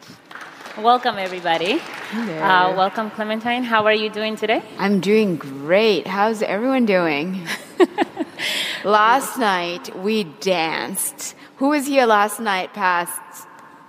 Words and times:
Thank 0.00 0.10
you 0.10 0.16
very 0.30 0.76
much. 0.76 0.84
Welcome, 0.84 1.18
everybody. 1.18 1.80
Uh, 2.12 2.74
welcome, 2.76 3.10
Clemantine. 3.10 3.64
How 3.64 3.84
are 3.86 3.94
you 3.94 4.10
doing 4.10 4.36
today? 4.36 4.62
I'm 4.78 5.00
doing 5.00 5.36
great. 5.36 6.06
How's 6.06 6.42
everyone 6.42 6.86
doing? 6.86 7.46
last 8.84 9.38
night 9.38 9.94
we 9.96 10.24
danced. 10.24 11.34
Who 11.56 11.68
was 11.70 11.86
here 11.86 12.06
last 12.06 12.40
night 12.40 12.72
past 12.74 13.46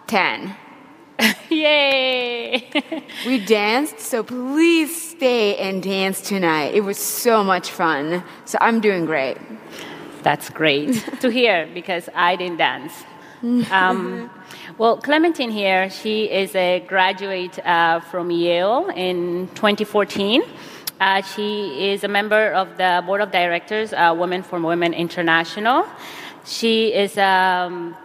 10? 0.08 0.56
Yay! 1.50 2.70
We 3.26 3.44
danced, 3.46 4.00
so 4.00 4.24
please 4.24 5.12
stay 5.12 5.58
and 5.58 5.84
dance 5.84 6.22
tonight. 6.22 6.74
It 6.74 6.82
was 6.82 6.98
so 6.98 7.44
much 7.44 7.70
fun. 7.70 8.24
So 8.46 8.58
I'm 8.62 8.80
doing 8.80 9.06
great. 9.06 9.38
That's 10.24 10.50
great 10.50 11.04
to 11.20 11.30
hear 11.30 11.68
because 11.74 12.08
I 12.16 12.38
didn't 12.38 12.58
dance. 12.58 12.94
Um, 13.42 14.30
well, 14.78 14.98
Clemantine 14.98 15.52
here, 15.52 15.90
she 15.90 16.26
is 16.26 16.54
a 16.56 16.84
graduate 16.88 17.58
uh, 17.66 18.02
from 18.02 18.32
Yale 18.32 18.90
in 18.96 19.48
2014. 19.56 20.44
Uh, 21.00 21.22
she 21.22 21.92
is 21.92 22.04
a 22.04 22.10
member 22.10 22.52
of 22.52 22.76
the 22.76 23.02
board 23.06 23.22
of 23.22 23.32
directors, 23.32 23.94
uh, 23.94 24.14
Women 24.18 24.44
for 24.44 24.60
Women 24.60 24.94
International. 24.94 25.86
She 26.44 26.94
is 26.94 27.18
a 27.18 27.24
um, 27.24 27.96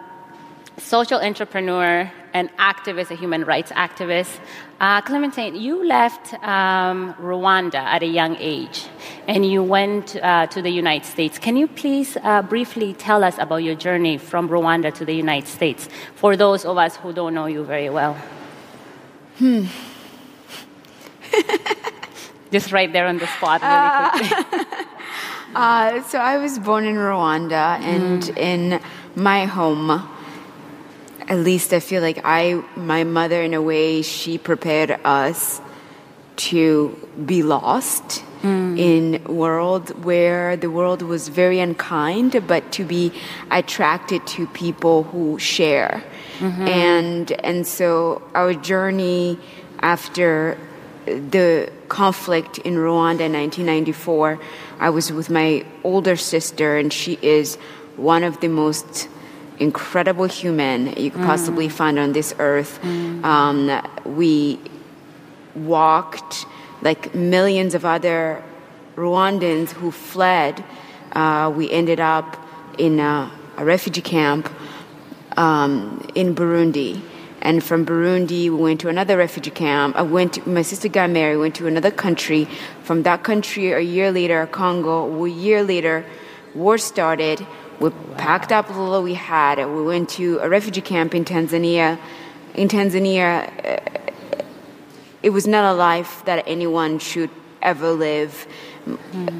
social 0.79 1.19
entrepreneur, 1.21 2.11
an 2.35 2.51
activist, 2.59 3.11
a 3.13 3.15
human 3.15 3.45
rights 3.45 3.71
activist. 3.73 4.39
Uh, 4.81 5.01
Clemantine, 5.03 5.59
you 5.59 5.87
left 5.87 6.35
um, 6.43 7.15
Rwanda 7.15 7.77
at 7.77 8.03
a 8.03 8.07
young 8.07 8.37
age 8.41 8.87
and 9.29 9.47
you 9.47 9.63
went 9.63 10.17
uh, 10.17 10.47
to 10.49 10.61
the 10.61 10.71
United 10.71 11.07
States. 11.07 11.39
Can 11.39 11.57
you 11.57 11.69
please 11.69 12.19
uh, 12.23 12.43
briefly 12.43 12.93
tell 12.93 13.23
us 13.23 13.39
about 13.39 13.63
your 13.63 13.77
journey 13.77 14.19
from 14.19 14.49
Rwanda 14.49 14.93
to 14.95 15.05
the 15.05 15.15
United 15.15 15.49
States 15.49 15.89
for 16.17 16.37
those 16.37 16.65
of 16.65 16.77
us 16.77 16.97
who 16.97 17.13
don't 17.13 17.35
know 17.35 17.47
you 17.47 17.63
very 17.65 17.89
well? 17.89 18.15
Hmm. 19.39 19.67
Just 22.51 22.73
right 22.73 22.93
there 22.93 23.07
on 23.07 23.19
the 23.19 23.27
spot, 23.29 23.63
really 23.63 24.29
quickly. 24.29 24.61
Uh, 25.55 26.03
so 26.03 26.19
I 26.19 26.39
was 26.39 26.59
born 26.59 26.85
in 26.85 26.97
Rwanda, 26.97 27.79
and 27.79 28.29
in 28.37 28.81
my 29.15 29.45
home, 29.45 30.03
at 31.29 31.39
least 31.39 31.73
I 31.73 31.81
feel 31.81 32.03
like 32.03 32.21
I, 32.25 32.63
my 32.77 33.05
mother, 33.05 33.43
in 33.43 33.55
a 33.55 33.63
way, 33.63 34.03
she 34.03 34.39
prepared 34.39 34.99
us 35.05 35.61
to 36.37 37.09
be 37.25 37.43
lost 37.43 38.25
mm. 38.43 38.79
in 38.79 39.23
a 39.25 39.33
world 39.33 40.05
where 40.05 40.57
the 40.57 40.71
world 40.71 41.03
was 41.03 41.29
very 41.29 41.61
unkind, 41.61 42.43
but 42.47 42.73
to 42.73 42.85
be 42.85 43.13
attracted 43.51 44.27
to 44.27 44.47
people 44.49 45.05
who 45.05 45.39
share. 45.39 46.03
Mm-hmm. 46.39 46.69
And 46.69 47.33
and 47.45 47.67
so 47.67 48.23
our 48.35 48.55
journey 48.55 49.39
after 49.81 50.59
the 51.07 51.71
conflict 51.89 52.59
in 52.59 52.75
Rwanda 52.75 53.27
in 53.27 53.35
1994, 53.35 54.41
I 54.81 54.91
was 54.91 55.13
with 55.13 55.31
my 55.31 55.65
older 55.85 56.17
sister, 56.17 56.77
and 56.77 56.93
she 56.93 57.19
is 57.23 57.57
one 57.97 58.25
of 58.25 58.41
the 58.41 58.49
most 58.49 59.09
incredible 59.59 60.27
human 60.27 60.95
you 60.97 61.11
could 61.11 61.23
possibly 61.23 61.69
find 61.69 61.99
on 61.99 62.13
this 62.13 62.35
earth. 62.39 62.85
Um, 63.25 63.81
we 64.05 64.59
walked 65.55 66.47
like 66.83 67.15
millions 67.15 67.75
of 67.75 67.85
other 67.85 68.43
Rwandans 68.97 69.71
who 69.71 69.91
fled. 69.91 70.65
Uh, 71.13 71.53
we 71.55 71.71
ended 71.71 72.01
up 72.01 72.37
in 72.79 73.01
a, 73.01 73.31
a 73.57 73.65
refugee 73.65 74.03
camp 74.03 74.51
um, 75.37 76.07
in 76.15 76.35
Burundi. 76.35 77.01
And 77.43 77.63
from 77.63 77.85
Burundi, 77.85 78.45
we 78.45 78.51
went 78.51 78.81
to 78.81 78.89
another 78.89 79.19
refugee 79.19 79.51
camp. 79.51 79.97
I 79.97 80.03
went 80.03 80.35
to, 80.35 80.49
my 80.49 80.63
sister 80.63 80.89
got 80.89 81.11
married, 81.11 81.37
went 81.37 81.55
to 81.57 81.67
another 81.67 81.91
country. 81.91 82.49
From 82.83 83.03
that 83.03 83.23
country, 83.23 83.73
a 83.73 83.81
year 83.81 84.11
later, 84.11 84.47
Congo, 84.47 85.25
a 85.25 85.29
year 85.29 85.63
later, 85.63 86.07
war 86.55 86.79
started. 86.79 87.47
We 87.81 87.91
packed 88.17 88.53
up 88.53 88.71
all 88.71 89.03
we 89.03 89.15
had. 89.15 89.59
And 89.59 89.75
we 89.77 89.83
went 89.83 90.09
to 90.11 90.39
a 90.39 90.49
refugee 90.49 90.81
camp 90.81 91.15
in 91.15 91.25
Tanzania. 91.25 91.99
In 92.55 92.69
Tanzania, 92.69 93.51
uh, 93.65 94.43
it 95.23 95.31
was 95.31 95.47
not 95.47 95.65
a 95.73 95.77
life 95.77 96.23
that 96.27 96.45
anyone 96.47 96.99
should 96.99 97.31
ever 97.63 97.93
live. 97.93 98.47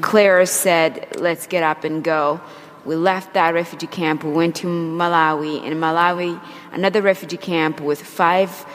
Claire 0.01 0.45
said, 0.45 1.15
let's 1.19 1.47
get 1.47 1.63
up 1.63 1.83
and 1.83 2.03
go. 2.03 2.41
We 2.85 2.95
left 2.95 3.33
that 3.33 3.53
refugee 3.53 3.87
camp. 3.87 4.23
We 4.23 4.31
went 4.31 4.55
to 4.57 4.67
Malawi. 4.67 5.63
In 5.63 5.73
Malawi, 5.79 6.39
another 6.71 7.01
refugee 7.01 7.37
camp 7.37 7.79
with 7.79 8.01
five 8.01 8.65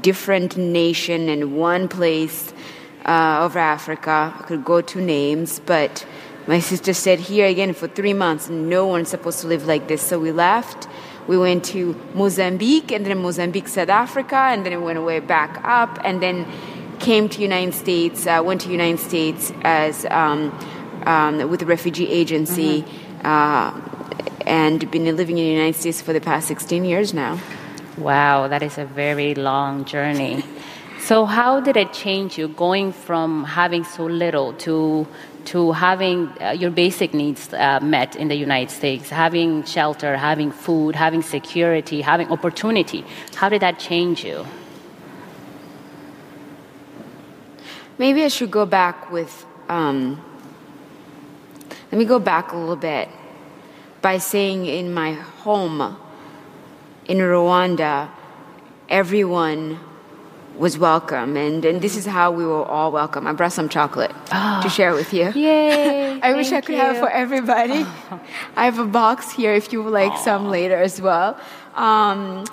different 0.00 0.56
nations 0.56 1.28
in 1.28 1.56
one 1.56 1.88
place 1.88 2.52
uh, 3.04 3.44
of 3.44 3.56
Africa. 3.56 4.34
I 4.38 4.42
could 4.44 4.64
go 4.64 4.80
to 4.80 5.00
names, 5.00 5.60
but 5.60 6.06
my 6.48 6.60
sister 6.60 6.94
said, 6.94 7.20
here 7.20 7.46
again 7.46 7.74
for 7.74 7.88
three 7.88 8.14
months, 8.14 8.48
no 8.48 8.86
one's 8.86 9.10
supposed 9.10 9.40
to 9.42 9.46
live 9.46 9.66
like 9.66 9.86
this. 9.86 10.00
So 10.00 10.18
we 10.18 10.32
left. 10.32 10.88
We 11.26 11.36
went 11.36 11.62
to 11.66 11.94
Mozambique, 12.14 12.90
and 12.90 13.04
then 13.04 13.18
Mozambique, 13.18 13.68
South 13.68 13.90
Africa, 13.90 14.34
and 14.34 14.64
then 14.64 14.72
it 14.72 14.80
went 14.80 15.00
way 15.02 15.20
back 15.20 15.60
up, 15.62 15.98
and 16.04 16.22
then 16.22 16.46
came 17.00 17.28
to 17.28 17.42
United 17.42 17.74
States. 17.74 18.26
Uh, 18.26 18.42
went 18.42 18.62
to 18.62 18.70
United 18.70 18.98
States 18.98 19.52
as 19.60 20.06
um, 20.06 20.58
um, 21.04 21.50
with 21.50 21.60
the 21.60 21.66
refugee 21.66 22.08
agency, 22.08 22.82
uh, 23.24 23.78
and 24.46 24.90
been 24.90 25.04
living 25.04 25.36
in 25.36 25.44
the 25.44 25.50
United 25.50 25.78
States 25.78 26.00
for 26.00 26.14
the 26.14 26.20
past 26.22 26.48
16 26.48 26.82
years 26.86 27.12
now. 27.12 27.38
Wow, 27.98 28.48
that 28.48 28.62
is 28.62 28.78
a 28.78 28.86
very 28.86 29.34
long 29.34 29.84
journey. 29.84 30.42
So, 31.00 31.24
how 31.24 31.60
did 31.60 31.76
it 31.76 31.92
change 31.92 32.36
you 32.36 32.48
going 32.48 32.92
from 32.92 33.44
having 33.44 33.84
so 33.84 34.04
little 34.04 34.52
to 34.64 35.06
to 35.48 35.72
having 35.72 36.30
uh, 36.42 36.50
your 36.50 36.70
basic 36.70 37.14
needs 37.14 37.52
uh, 37.54 37.80
met 37.80 38.16
in 38.16 38.28
the 38.28 38.34
United 38.34 38.70
States, 38.70 39.08
having 39.08 39.64
shelter, 39.64 40.16
having 40.16 40.52
food, 40.52 40.94
having 40.94 41.22
security, 41.22 42.02
having 42.02 42.30
opportunity? 42.30 43.02
How 43.34 43.48
did 43.48 43.62
that 43.62 43.78
change 43.78 44.24
you? 44.24 44.46
Maybe 47.96 48.22
I 48.24 48.28
should 48.28 48.50
go 48.50 48.66
back 48.66 49.10
with. 49.10 49.46
Um, 49.68 50.20
let 51.90 51.98
me 51.98 52.04
go 52.04 52.18
back 52.18 52.52
a 52.52 52.56
little 52.56 52.76
bit 52.76 53.08
by 54.02 54.18
saying 54.18 54.66
in 54.66 54.92
my 54.92 55.12
home 55.12 55.96
in 57.06 57.16
Rwanda, 57.16 58.10
everyone 58.90 59.80
was 60.58 60.76
welcome, 60.76 61.36
and, 61.36 61.64
and 61.64 61.80
this 61.80 61.96
is 61.96 62.04
how 62.04 62.32
we 62.32 62.44
were 62.44 62.64
all 62.64 62.90
welcome. 62.90 63.26
I 63.26 63.32
brought 63.32 63.52
some 63.52 63.68
chocolate 63.68 64.12
to 64.30 64.68
share 64.68 64.92
with 64.92 65.12
you. 65.12 65.30
Yay! 65.30 66.20
I 66.22 66.34
wish 66.34 66.52
I 66.52 66.60
could 66.60 66.74
have 66.74 66.96
you. 66.96 67.00
for 67.00 67.08
everybody. 67.10 67.86
I 68.56 68.64
have 68.64 68.78
a 68.78 68.84
box 68.84 69.30
here 69.30 69.54
if 69.54 69.72
you 69.72 69.82
would 69.82 69.92
like 69.92 70.18
some 70.18 70.48
later 70.48 70.76
as 70.76 71.00
well. 71.00 71.38
Um, 71.76 72.44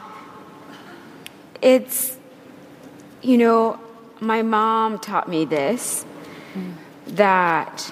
it's, 1.62 2.18
you 3.24 3.38
know, 3.38 3.80
my 4.20 4.44
mom 4.44 5.00
taught 5.00 5.28
me 5.28 5.46
this 5.46 6.06
that 7.08 7.92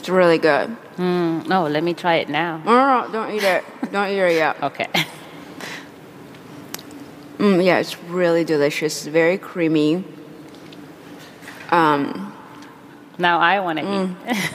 it's 0.00 0.08
really 0.08 0.38
good. 0.38 0.74
Mm, 0.96 1.46
no, 1.46 1.66
let 1.68 1.84
me 1.84 1.92
try 1.94 2.16
it 2.16 2.28
now. 2.30 2.62
No, 2.64 2.72
no, 2.72 3.06
no, 3.06 3.12
don't 3.12 3.30
eat 3.34 3.42
it. 3.42 3.62
Don't 3.92 4.08
eat 4.08 4.18
it 4.18 4.34
yet. 4.34 4.56
Okay. 4.62 4.86
Mm, 7.38 7.64
yeah, 7.64 7.78
it's 7.78 7.96
really 8.04 8.44
delicious. 8.44 9.06
Very 9.06 9.38
creamy. 9.38 10.04
Um, 11.70 12.34
Now 13.18 13.38
I 13.40 13.60
want 13.60 13.78
to 13.78 13.84
Mm. 13.84 14.14
eat. 14.28 14.50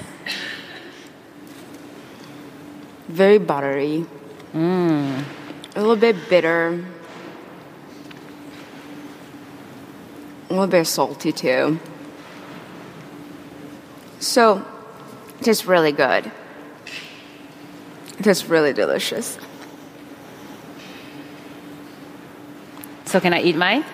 very 3.08 3.38
buttery. 3.40 4.06
A 4.54 5.80
little 5.80 5.96
bit 5.96 6.16
bitter. 6.30 6.84
A 10.50 10.54
little 10.54 10.68
bit 10.68 10.86
salty 10.86 11.31
too. 11.31 11.80
So, 14.19 14.64
just 15.45 15.68
really 15.68 15.92
good. 15.92 16.31
Just 18.19 18.50
really 18.50 18.74
delicious. 18.74 19.38
So 23.06 23.19
can 23.19 23.31
I 23.31 23.42
eat 23.42 23.56
mine? 23.56 23.86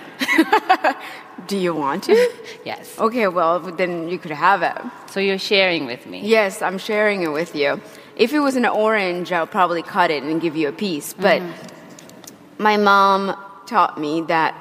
Do 1.48 1.58
you 1.58 1.76
want 1.76 2.06
to? 2.06 2.32
Yes. 2.64 3.00
okay, 3.00 3.28
well, 3.28 3.60
then 3.60 4.08
you 4.08 4.20
could 4.20 4.30
have 4.30 4.62
it. 4.62 4.78
So 5.10 5.20
you're 5.20 5.40
sharing 5.40 5.88
with 5.88 6.06
me. 6.06 6.22
Yes, 6.24 6.62
I'm 6.62 6.78
sharing 6.78 7.24
it 7.24 7.32
with 7.32 7.56
you. 7.56 7.82
If 8.16 8.34
it 8.34 8.40
was 8.40 8.56
an 8.56 8.68
orange, 8.68 9.32
I'll 9.32 9.48
probably 9.48 9.82
cut 9.82 10.12
it 10.12 10.22
and 10.22 10.40
give 10.40 10.56
you 10.56 10.70
a 10.70 10.72
piece. 10.72 11.12
But 11.14 11.42
mm-hmm. 11.42 12.64
my 12.64 12.78
mom 12.78 13.36
taught 13.66 14.00
me 14.00 14.22
that 14.28 14.54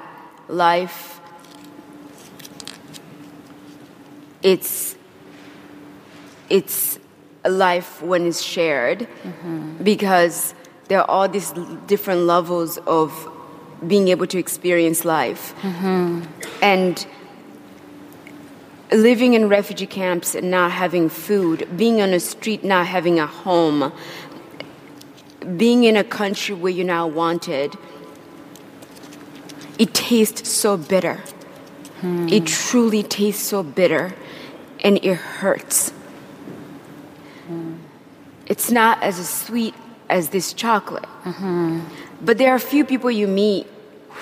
life 0.49 1.21
it's 4.43 4.97
it's 6.51 6.99
life 7.49 8.03
when 8.03 8.27
it's 8.27 8.43
shared 8.43 9.01
mm-hmm. 9.01 9.83
because 9.83 10.55
there 10.89 11.01
are 11.01 11.09
all 11.09 11.29
these 11.29 11.53
different 11.87 12.23
levels 12.23 12.77
of 12.79 13.29
being 13.87 14.09
able 14.09 14.27
to 14.27 14.39
experience 14.39 15.05
life. 15.05 15.55
Mm-hmm. 15.63 16.25
And 16.61 17.07
living 18.93 19.35
in 19.35 19.49
refugee 19.49 19.87
camps 19.87 20.35
and 20.35 20.51
not 20.51 20.73
having 20.73 21.09
food, 21.09 21.69
being 21.77 22.01
on 22.03 22.11
a 22.11 22.21
street, 22.21 22.65
not 22.65 22.87
having 22.87 23.21
a 23.21 23.27
home, 23.27 23.93
being 25.57 25.85
in 25.85 25.97
a 25.97 26.05
country 26.05 26.55
where 26.55 26.73
you're 26.73 26.85
not 26.85 27.13
wanted, 27.13 27.77
it 29.79 29.95
tastes 29.95 30.49
so 30.49 30.77
bitter. 30.77 31.21
Hmm. 32.01 32.29
It 32.29 32.47
truly 32.47 33.03
tastes 33.03 33.43
so 33.43 33.63
bitter 33.63 34.15
and 34.81 34.99
it 35.05 35.15
hurts. 35.15 35.93
It's 38.51 38.69
not 38.69 39.01
as 39.01 39.17
sweet 39.29 39.77
as 40.09 40.31
this 40.31 40.53
chocolate. 40.53 41.09
Mm-hmm. 41.23 41.83
But 42.21 42.37
there 42.37 42.53
are 42.53 42.57
a 42.57 42.69
few 42.75 42.85
people 42.85 43.09
you 43.09 43.29
meet 43.29 43.69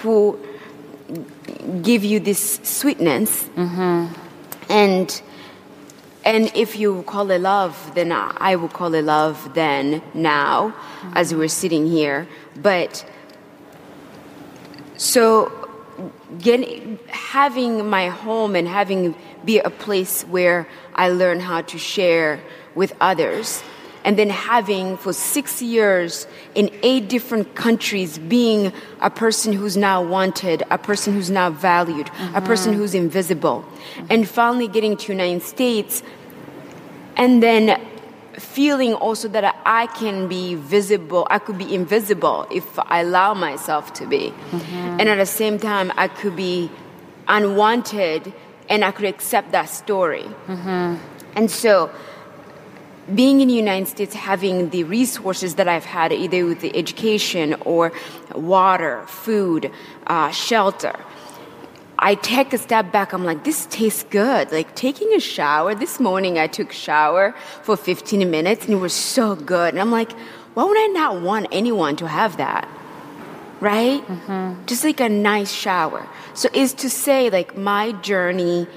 who 0.03 0.39
give 1.81 2.05
you 2.05 2.21
this 2.21 2.61
sweetness. 2.63 3.45
Mm-hmm. 3.57 4.13
And 4.71 5.23
and 6.27 6.53
if 6.55 6.79
you 6.79 7.05
call 7.05 7.31
it 7.31 7.41
love, 7.41 7.93
then 7.95 8.13
I 8.13 8.57
will 8.57 8.69
call 8.69 8.93
it 8.93 9.05
love 9.07 9.55
then 9.55 10.03
now 10.13 10.75
mm-hmm. 10.75 11.17
as 11.17 11.35
we're 11.35 11.49
sitting 11.49 11.87
here. 11.87 12.29
But 12.55 13.09
so 14.99 15.51
getting 16.39 16.99
having 17.07 17.89
my 17.89 18.09
home 18.09 18.55
and 18.55 18.69
having 18.69 19.15
be 19.43 19.59
a 19.59 19.71
place 19.71 20.23
where 20.25 20.69
I 20.95 21.09
learn 21.09 21.41
how 21.41 21.63
to 21.63 21.79
share 21.79 22.41
with 22.75 22.93
others 23.01 23.63
and 24.09 24.19
then 24.19 24.31
having 24.31 24.97
for 24.97 25.13
6 25.13 25.61
years 25.61 26.27
in 26.55 26.71
eight 26.83 27.11
different 27.11 27.55
countries 27.55 28.17
being 28.17 28.73
a 29.03 29.11
person 29.11 29.53
who's 29.53 29.77
now 29.77 30.01
wanted 30.03 30.63
a 30.71 30.79
person 30.79 31.13
who's 31.13 31.29
now 31.29 31.51
valued 31.51 32.09
a 32.33 32.41
person 32.41 32.73
mm-hmm. 32.73 32.81
who's 32.81 32.95
invisible 32.95 33.67
and 34.09 34.27
finally 34.27 34.67
getting 34.67 34.97
to 34.97 35.13
United 35.13 35.43
States 35.43 36.03
and 37.19 37.43
then 37.43 37.79
feeling 38.39 38.95
also 38.95 39.29
that 39.29 39.45
I 39.67 39.89
can 39.89 40.27
be 40.27 40.55
visible, 40.55 41.27
I 41.29 41.39
could 41.39 41.59
be 41.59 41.75
invisible 41.75 42.47
if 42.51 42.79
I 42.79 43.01
allow 43.01 43.35
myself 43.35 43.93
to 43.95 44.07
be. 44.07 44.31
Mm-hmm. 44.31 45.01
And 45.01 45.09
at 45.09 45.17
the 45.17 45.27
same 45.27 45.59
time, 45.59 45.93
I 45.97 46.09
could 46.09 46.37
be 46.37 46.71
unwanted 47.27 48.33
and 48.71 48.85
I 48.85 48.91
could 48.93 49.07
accept 49.07 49.53
that 49.53 49.69
story. 49.69 50.31
Mm-hmm. 50.47 50.97
And 51.37 51.51
so, 51.51 51.91
being 53.15 53.41
in 53.41 53.49
the 53.49 53.55
United 53.55 53.89
States, 53.89 54.15
having 54.15 54.71
the 54.71 54.85
resources 54.85 55.55
that 55.55 55.69
I've 55.69 55.85
had, 55.85 56.13
either 56.13 56.45
with 56.45 56.61
the 56.61 56.77
education 56.77 57.55
or 57.65 57.93
water, 58.35 59.05
food, 59.07 59.71
uh, 60.07 60.31
shelter, 60.31 60.95
I 61.99 62.15
take 62.15 62.53
a 62.53 62.59
step 62.59 62.93
back. 62.93 63.13
I'm 63.13 63.25
like, 63.25 63.43
this 63.45 63.67
tastes 63.67 64.05
good. 64.05 64.53
Like 64.53 64.75
taking 64.77 65.13
a 65.15 65.21
shower. 65.21 65.75
This 65.75 65.99
morning 65.99 66.39
I 66.39 66.47
took 66.47 66.71
a 66.71 66.75
shower 66.75 67.35
for 67.63 67.77
15 67.77 68.31
minutes 68.31 68.67
and 68.67 68.75
it 68.75 68.77
was 68.77 68.93
so 68.93 69.35
good. 69.35 69.75
And 69.75 69.81
I'm 69.81 69.91
like, 69.91 70.13
why 70.55 70.65
would 70.65 70.79
I 70.79 70.87
not 70.89 71.23
want 71.23 71.49
anyone 71.51 71.97
to 71.97 72.07
have 72.07 72.37
that? 72.37 72.69
Right? 73.61 74.05
Just 74.67 74.85
like 74.85 75.01
a 75.01 75.09
nice 75.09 75.51
shower. 75.51 76.07
So 76.35 76.49
is 76.53 76.73
to 76.75 76.91
say 76.91 77.31
like 77.31 77.57
my 77.57 77.91
journey, 77.93 78.69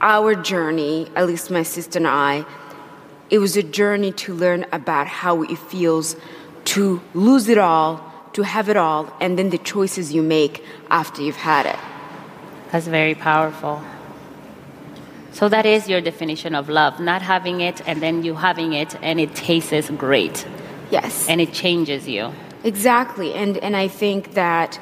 our 0.00 0.34
journey, 0.34 1.10
at 1.14 1.26
least 1.26 1.50
my 1.50 1.62
sister 1.62 1.98
and 1.98 2.06
I, 2.06 2.46
it 3.30 3.38
was 3.38 3.56
a 3.56 3.62
journey 3.62 4.12
to 4.12 4.34
learn 4.34 4.66
about 4.72 5.06
how 5.06 5.42
it 5.42 5.58
feels 5.58 6.16
to 6.64 7.00
lose 7.14 7.48
it 7.48 7.58
all, 7.58 8.04
to 8.32 8.42
have 8.42 8.68
it 8.68 8.76
all, 8.76 9.12
and 9.20 9.38
then 9.38 9.50
the 9.50 9.58
choices 9.58 10.12
you 10.12 10.22
make 10.22 10.64
after 10.90 11.22
you've 11.22 11.36
had 11.36 11.66
it. 11.66 11.78
That's 12.72 12.86
very 12.86 13.14
powerful. 13.14 13.82
So 15.32 15.48
that 15.48 15.66
is 15.66 15.88
your 15.88 16.00
definition 16.00 16.54
of 16.54 16.68
love, 16.68 16.98
not 16.98 17.22
having 17.22 17.60
it 17.60 17.86
and 17.86 18.02
then 18.02 18.24
you 18.24 18.34
having 18.34 18.72
it 18.72 18.96
and 19.02 19.20
it 19.20 19.34
tastes 19.34 19.90
great 19.90 20.46
Yes. 20.90 21.28
and 21.28 21.40
it 21.40 21.52
changes 21.52 22.08
you. 22.08 22.32
Exactly. 22.64 23.34
And 23.34 23.58
and 23.58 23.76
I 23.76 23.86
think 23.88 24.34
that 24.34 24.80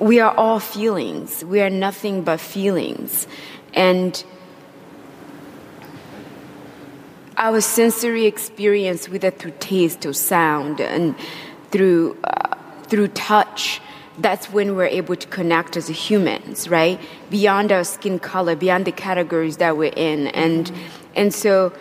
we 0.00 0.18
are 0.18 0.34
all 0.36 0.58
feelings. 0.58 1.44
We 1.44 1.60
are 1.60 1.70
nothing 1.70 2.22
but 2.22 2.40
feelings. 2.40 3.28
And 3.72 4.22
our 7.36 7.60
sensory 7.60 8.26
experience, 8.26 9.08
whether 9.08 9.30
through 9.30 9.54
taste 9.58 10.04
or 10.06 10.12
sound 10.12 10.80
and 10.80 11.14
through 11.70 12.16
uh, 12.24 12.56
through 12.88 13.08
touch, 13.08 13.80
that's 14.18 14.50
when 14.50 14.76
we're 14.76 14.86
able 14.86 15.16
to 15.16 15.26
connect 15.28 15.76
as 15.76 15.88
humans, 15.88 16.68
right? 16.68 17.00
Beyond 17.30 17.72
our 17.72 17.84
skin 17.84 18.18
color, 18.18 18.54
beyond 18.54 18.84
the 18.84 18.92
categories 18.92 19.56
that 19.56 19.76
we're 19.76 19.92
in, 19.96 20.28
and 20.28 20.70
and 21.16 21.32
so, 21.32 21.72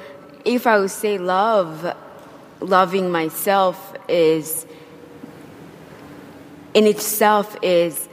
if 0.45 0.65
I 0.65 0.79
would 0.79 0.91
say 0.91 1.17
love, 1.17 1.95
loving 2.61 3.11
myself 3.11 3.93
is 4.07 4.65
in 6.73 6.87
itself 6.87 7.57
is 7.61 8.07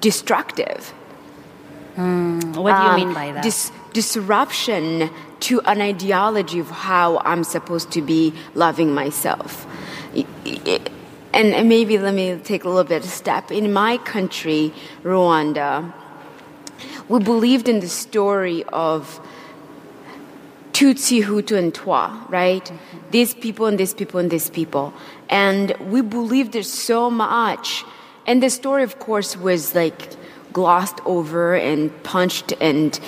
destructive. 0.00 0.92
What 1.96 2.54
do 2.54 2.60
you 2.60 2.64
Um, 2.88 2.96
mean 2.96 3.14
by 3.14 3.32
that? 3.32 3.42
Dis- 3.42 3.70
disruption 3.92 5.10
to 5.40 5.60
an 5.62 5.80
ideology 5.80 6.58
of 6.58 6.70
how 6.70 7.18
I'm 7.18 7.44
supposed 7.44 7.90
to 7.92 8.02
be 8.02 8.32
loving 8.54 8.92
myself. 8.94 9.66
And 11.32 11.68
maybe 11.68 11.98
let 11.98 12.14
me 12.14 12.38
take 12.44 12.64
a 12.64 12.68
little 12.68 12.84
bit 12.84 13.04
of 13.04 13.10
step. 13.10 13.50
In 13.50 13.72
my 13.72 13.98
country, 13.98 14.72
Rwanda, 15.02 15.92
we 17.08 17.18
believed 17.18 17.68
in 17.68 17.80
the 17.80 17.88
story 17.88 18.64
of 18.64 19.20
Tutsi, 20.72 21.22
Hutu, 21.22 21.56
and 21.56 21.74
Twa, 21.74 22.26
right? 22.28 22.72
These 23.10 23.34
people 23.34 23.66
and 23.66 23.78
these 23.78 23.94
people 23.94 24.20
and 24.20 24.30
these 24.30 24.50
people. 24.50 24.92
And 25.28 25.74
we 25.90 26.00
believed 26.00 26.56
it 26.56 26.64
so 26.66 27.10
much. 27.10 27.84
And 28.26 28.42
the 28.42 28.50
story, 28.50 28.82
of 28.82 28.98
course, 28.98 29.36
was 29.36 29.74
like 29.74 30.16
glossed 30.52 31.00
over 31.04 31.54
and 31.54 31.90
punched 32.02 32.52
and 32.60 32.98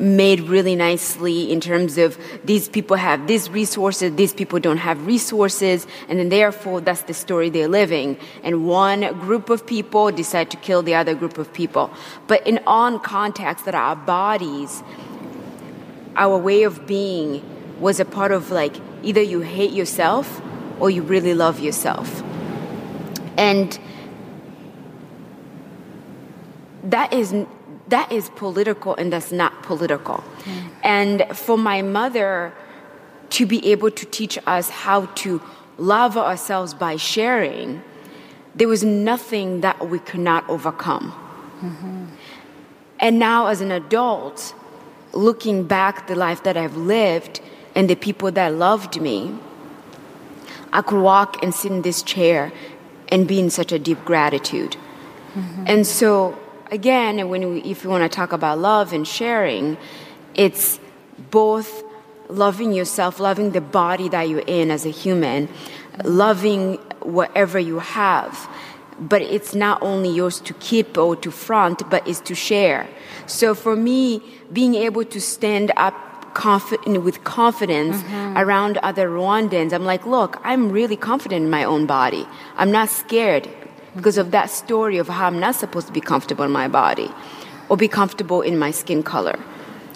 made 0.00 0.40
really 0.40 0.74
nicely 0.74 1.52
in 1.52 1.60
terms 1.60 1.98
of 1.98 2.18
these 2.44 2.68
people 2.68 2.96
have 2.96 3.26
these 3.26 3.50
resources, 3.50 4.14
these 4.16 4.32
people 4.32 4.58
don't 4.58 4.78
have 4.78 5.06
resources, 5.06 5.86
and 6.08 6.18
then 6.18 6.30
therefore 6.30 6.80
that's 6.80 7.02
the 7.02 7.14
story 7.14 7.50
they're 7.50 7.68
living. 7.68 8.16
And 8.42 8.66
one 8.66 9.02
group 9.20 9.50
of 9.50 9.66
people 9.66 10.10
decide 10.10 10.50
to 10.50 10.56
kill 10.56 10.82
the 10.82 10.94
other 10.94 11.14
group 11.14 11.36
of 11.38 11.52
people. 11.52 11.92
But 12.26 12.46
in 12.46 12.60
on 12.66 12.98
context 13.00 13.66
that 13.66 13.74
our 13.74 13.94
bodies 13.94 14.82
our 16.16 16.36
way 16.36 16.64
of 16.64 16.86
being 16.86 17.42
was 17.78 18.00
a 18.00 18.04
part 18.04 18.32
of 18.32 18.50
like 18.50 18.76
either 19.02 19.22
you 19.22 19.40
hate 19.40 19.72
yourself 19.72 20.42
or 20.80 20.90
you 20.90 21.02
really 21.02 21.34
love 21.34 21.60
yourself. 21.60 22.22
And 23.36 23.78
that 26.84 27.12
is 27.12 27.32
that 27.90 28.10
is 28.10 28.30
political 28.30 28.94
and 28.96 29.12
that's 29.12 29.30
not 29.32 29.62
political. 29.62 30.24
And 30.82 31.24
for 31.34 31.56
my 31.58 31.82
mother 31.82 32.52
to 33.30 33.46
be 33.46 33.64
able 33.70 33.90
to 33.92 34.06
teach 34.06 34.38
us 34.46 34.70
how 34.70 35.06
to 35.22 35.40
love 35.78 36.16
ourselves 36.16 36.74
by 36.74 36.96
sharing, 36.96 37.82
there 38.54 38.68
was 38.68 38.82
nothing 38.82 39.60
that 39.60 39.88
we 39.88 39.98
could 39.98 40.20
not 40.20 40.48
overcome. 40.48 41.12
And 42.98 43.18
now 43.18 43.46
as 43.46 43.60
an 43.60 43.70
adult, 43.70 44.54
looking 45.12 45.64
back 45.64 46.06
the 46.06 46.14
life 46.14 46.42
that 46.42 46.56
I've 46.56 46.76
lived 46.76 47.40
and 47.74 47.88
the 47.88 47.96
people 47.96 48.30
that 48.32 48.52
loved 48.54 49.00
me, 49.00 49.34
I 50.72 50.82
could 50.82 51.00
walk 51.00 51.42
and 51.42 51.54
sit 51.54 51.72
in 51.72 51.82
this 51.82 52.02
chair 52.02 52.52
and 53.08 53.26
be 53.26 53.38
in 53.40 53.50
such 53.50 53.72
a 53.72 53.78
deep 53.78 54.04
gratitude. 54.04 54.76
And 55.66 55.86
so, 55.86 56.38
again, 56.70 57.28
when 57.28 57.54
we, 57.54 57.60
if 57.62 57.84
you 57.84 57.90
want 57.90 58.10
to 58.10 58.14
talk 58.14 58.32
about 58.32 58.58
love 58.58 58.92
and 58.92 59.06
sharing, 59.06 59.76
it's 60.34 60.78
both 61.30 61.82
loving 62.28 62.72
yourself, 62.72 63.20
loving 63.20 63.50
the 63.50 63.60
body 63.60 64.08
that 64.08 64.28
you're 64.28 64.40
in 64.46 64.70
as 64.70 64.86
a 64.86 64.90
human, 64.90 65.48
loving 66.04 66.74
whatever 67.00 67.58
you 67.58 67.80
have. 67.80 68.48
But 68.98 69.22
it's 69.22 69.54
not 69.54 69.82
only 69.82 70.10
yours 70.10 70.40
to 70.40 70.54
keep 70.54 70.96
or 70.96 71.16
to 71.16 71.30
front, 71.30 71.88
but 71.90 72.06
it's 72.06 72.20
to 72.20 72.34
share. 72.34 72.86
So 73.26 73.54
for 73.54 73.74
me, 73.74 74.22
being 74.52 74.74
able 74.74 75.04
to 75.04 75.20
stand 75.20 75.72
up 75.76 75.94
confident 76.34 77.02
with 77.02 77.24
confidence 77.24 77.96
mm-hmm. 77.96 78.38
around 78.38 78.76
other 78.78 79.08
Rwandans, 79.08 79.72
I'm 79.72 79.84
like, 79.84 80.06
look, 80.06 80.40
I'm 80.44 80.70
really 80.70 80.96
confident 80.96 81.44
in 81.44 81.50
my 81.50 81.64
own 81.64 81.86
body. 81.86 82.26
I'm 82.56 82.70
not 82.70 82.88
scared 82.88 83.48
because 83.96 84.18
of 84.18 84.30
that 84.30 84.50
story 84.50 84.98
of 84.98 85.08
how 85.08 85.26
I'm 85.26 85.40
not 85.40 85.54
supposed 85.54 85.86
to 85.88 85.92
be 85.92 86.00
comfortable 86.00 86.44
in 86.44 86.50
my 86.50 86.68
body 86.68 87.10
or 87.68 87.76
be 87.76 87.88
comfortable 87.88 88.42
in 88.42 88.58
my 88.58 88.70
skin 88.70 89.02
color. 89.02 89.38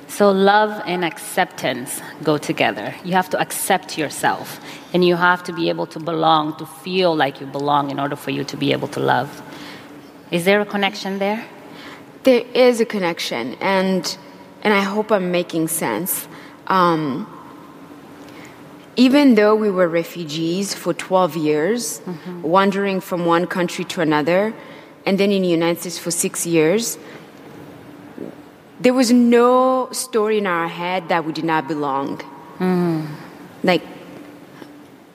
So, 0.07 0.31
love 0.31 0.81
and 0.87 1.05
acceptance 1.05 2.01
go 2.23 2.39
together. 2.39 2.95
You 3.05 3.15
have 3.15 3.29
to 3.31 3.41
accept 3.41 3.99
yourself, 3.99 4.61
and 4.93 5.05
you 5.05 5.17
have 5.17 5.43
to 5.45 5.53
be 5.53 5.71
able 5.71 5.87
to 5.87 5.99
belong, 5.99 6.57
to 6.59 6.67
feel 6.67 7.17
like 7.17 7.41
you 7.41 7.47
belong 7.47 7.91
in 7.91 7.99
order 7.99 8.15
for 8.15 8.31
you 8.31 8.45
to 8.45 8.57
be 8.57 8.71
able 8.71 8.87
to 8.89 9.01
love. 9.01 9.43
Is 10.31 10.45
there 10.45 10.61
a 10.61 10.67
connection 10.67 11.19
there? 11.19 11.45
There 12.23 12.45
is 12.55 12.81
a 12.81 12.85
connection, 12.85 13.55
and 13.61 14.17
and 14.63 14.73
I 14.73 14.83
hope 14.83 15.11
I'm 15.11 15.33
making 15.33 15.69
sense. 15.69 16.29
Um, 16.69 17.27
even 18.97 19.35
though 19.35 19.55
we 19.55 19.71
were 19.71 19.89
refugees 19.89 20.75
for 20.75 20.95
12 20.95 21.37
years, 21.37 22.01
mm-hmm. 22.01 22.43
wandering 22.43 23.01
from 23.01 23.27
one 23.27 23.47
country 23.47 23.85
to 23.85 24.01
another, 24.01 24.55
and 25.07 25.19
then 25.19 25.31
in 25.31 25.43
the 25.43 25.49
United 25.49 25.81
States 25.81 25.99
for 25.99 26.11
six 26.11 26.47
years, 26.47 26.99
there 28.81 28.95
was 28.95 29.11
no 29.11 29.89
story 29.93 30.39
in 30.39 30.47
our 30.47 30.69
head 30.69 31.09
that 31.09 31.25
we 31.25 31.33
did 31.33 31.45
not 31.45 31.69
belong. 31.69 32.21
Mm. 32.59 33.07
Like, 33.63 33.83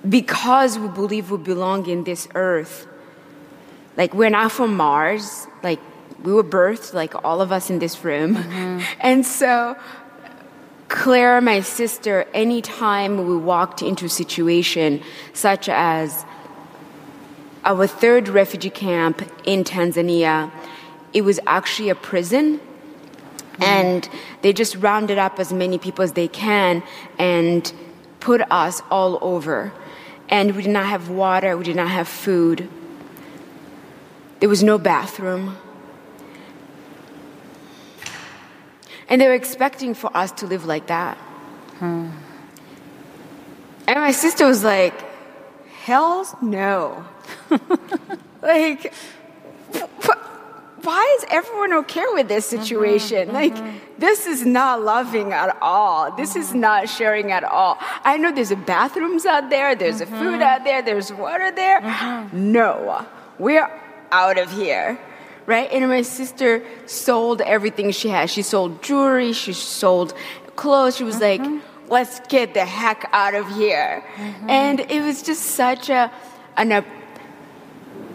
because 0.07 0.79
we 0.79 0.87
believe 0.87 1.31
we 1.31 1.37
belong 1.37 1.87
in 1.87 2.03
this 2.03 2.27
earth, 2.35 2.87
like, 3.97 4.13
we're 4.13 4.29
not 4.29 4.51
from 4.51 4.75
Mars, 4.75 5.47
like, 5.61 5.79
we 6.23 6.33
were 6.33 6.43
birthed, 6.43 6.93
like 6.93 7.13
all 7.23 7.41
of 7.41 7.51
us 7.51 7.69
in 7.69 7.79
this 7.79 8.03
room. 8.03 8.35
Mm-hmm. 8.35 8.79
And 8.99 9.25
so, 9.25 9.77
Claire, 10.89 11.39
my 11.39 11.61
sister, 11.61 12.25
anytime 12.33 13.27
we 13.27 13.37
walked 13.37 13.83
into 13.83 14.05
a 14.05 14.09
situation 14.09 15.01
such 15.33 15.69
as 15.69 16.25
our 17.63 17.85
third 17.85 18.27
refugee 18.27 18.71
camp 18.71 19.21
in 19.43 19.63
Tanzania, 19.63 20.51
it 21.13 21.21
was 21.21 21.39
actually 21.45 21.89
a 21.89 21.95
prison. 21.95 22.59
And 23.61 24.09
they 24.41 24.51
just 24.51 24.75
rounded 24.77 25.17
up 25.17 25.39
as 25.39 25.53
many 25.53 25.77
people 25.77 26.03
as 26.03 26.13
they 26.13 26.27
can 26.27 26.81
and 27.19 27.71
put 28.19 28.41
us 28.49 28.81
all 28.89 29.19
over. 29.21 29.71
And 30.27 30.55
we 30.55 30.63
did 30.63 30.71
not 30.71 30.85
have 30.85 31.09
water, 31.09 31.55
we 31.55 31.65
did 31.65 31.75
not 31.75 31.89
have 31.89 32.07
food. 32.07 32.67
There 34.39 34.49
was 34.49 34.63
no 34.63 34.77
bathroom. 34.77 35.57
And 39.09 39.19
they 39.19 39.27
were 39.27 39.33
expecting 39.33 39.93
for 39.95 40.15
us 40.15 40.31
to 40.33 40.47
live 40.47 40.65
like 40.65 40.87
that. 40.87 41.17
Hmm. 41.79 42.09
And 43.87 43.99
my 43.99 44.11
sister 44.11 44.45
was 44.45 44.63
like, 44.63 44.93
hell 45.83 46.37
no. 46.43 47.03
like, 48.43 48.93
why 50.83 51.17
is 51.17 51.25
everyone 51.31 51.73
okay 51.73 52.05
with 52.13 52.27
this 52.27 52.51
mm-hmm, 52.51 52.61
situation? 52.61 53.27
Mm-hmm, 53.27 53.35
like, 53.35 53.55
mm-hmm. 53.55 53.77
this 53.97 54.27
is 54.27 54.45
not 54.45 54.83
loving 54.83 55.33
at 55.33 55.57
all. 55.59 56.15
This 56.15 56.31
mm-hmm. 56.31 56.39
is 56.39 56.53
not 56.53 56.87
sharing 56.87 57.31
at 57.31 57.43
all. 57.43 57.79
I 58.03 58.17
know 58.17 58.31
there's 58.31 58.53
bathrooms 58.53 59.25
out 59.25 59.49
there, 59.49 59.75
there's 59.75 60.01
mm-hmm. 60.01 60.19
food 60.19 60.41
out 60.41 60.63
there, 60.63 60.83
there's 60.83 61.11
water 61.11 61.51
there. 61.51 61.81
Mm-hmm. 61.81 62.51
No, 62.51 63.05
we're 63.39 63.69
out 64.11 64.37
of 64.37 64.51
here 64.51 64.99
right? 65.49 65.71
And 65.71 65.89
my 65.89 66.03
sister 66.03 66.63
sold 66.85 67.41
everything 67.41 67.89
she 67.89 68.07
had. 68.07 68.29
She 68.29 68.43
sold 68.43 68.83
jewelry, 68.83 69.33
she 69.33 69.51
sold 69.53 70.13
clothes. 70.55 70.95
She 70.97 71.03
was 71.03 71.19
mm-hmm. 71.19 71.55
like, 71.55 71.63
let's 71.89 72.19
get 72.27 72.53
the 72.53 72.65
heck 72.65 73.09
out 73.11 73.33
of 73.33 73.47
here. 73.55 74.03
Mm-hmm. 74.15 74.49
And 74.49 74.79
it 74.79 75.01
was 75.01 75.23
just 75.23 75.41
such 75.41 75.89
a, 75.89 76.11
an, 76.55 76.71
a, 76.71 76.85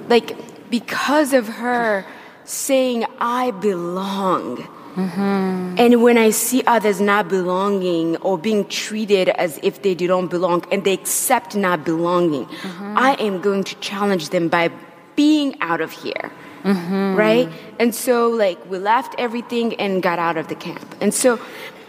like, 0.06 0.70
because 0.70 1.32
of 1.32 1.48
her 1.48 2.06
saying, 2.44 3.04
I 3.18 3.50
belong. 3.50 4.58
Mm-hmm. 4.94 5.74
And 5.76 6.02
when 6.04 6.16
I 6.16 6.30
see 6.30 6.62
others 6.68 7.00
not 7.00 7.28
belonging 7.28 8.16
or 8.18 8.38
being 8.38 8.64
treated 8.68 9.28
as 9.30 9.58
if 9.60 9.82
they 9.82 9.96
don't 9.96 10.28
belong 10.28 10.64
and 10.70 10.84
they 10.84 10.92
accept 10.92 11.56
not 11.56 11.84
belonging, 11.84 12.46
mm-hmm. 12.46 12.96
I 12.96 13.14
am 13.14 13.40
going 13.40 13.64
to 13.64 13.74
challenge 13.80 14.28
them 14.28 14.46
by 14.46 14.70
being 15.16 15.60
out 15.60 15.80
of 15.80 15.90
here 15.90 16.30
mm-hmm. 16.64 17.14
right? 17.14 17.48
And 17.78 17.94
so, 17.94 18.28
like, 18.28 18.58
we 18.68 18.78
left 18.78 19.14
everything 19.18 19.74
and 19.74 20.02
got 20.02 20.18
out 20.18 20.36
of 20.36 20.48
the 20.48 20.54
camp. 20.54 20.94
And 21.00 21.12
so, 21.12 21.36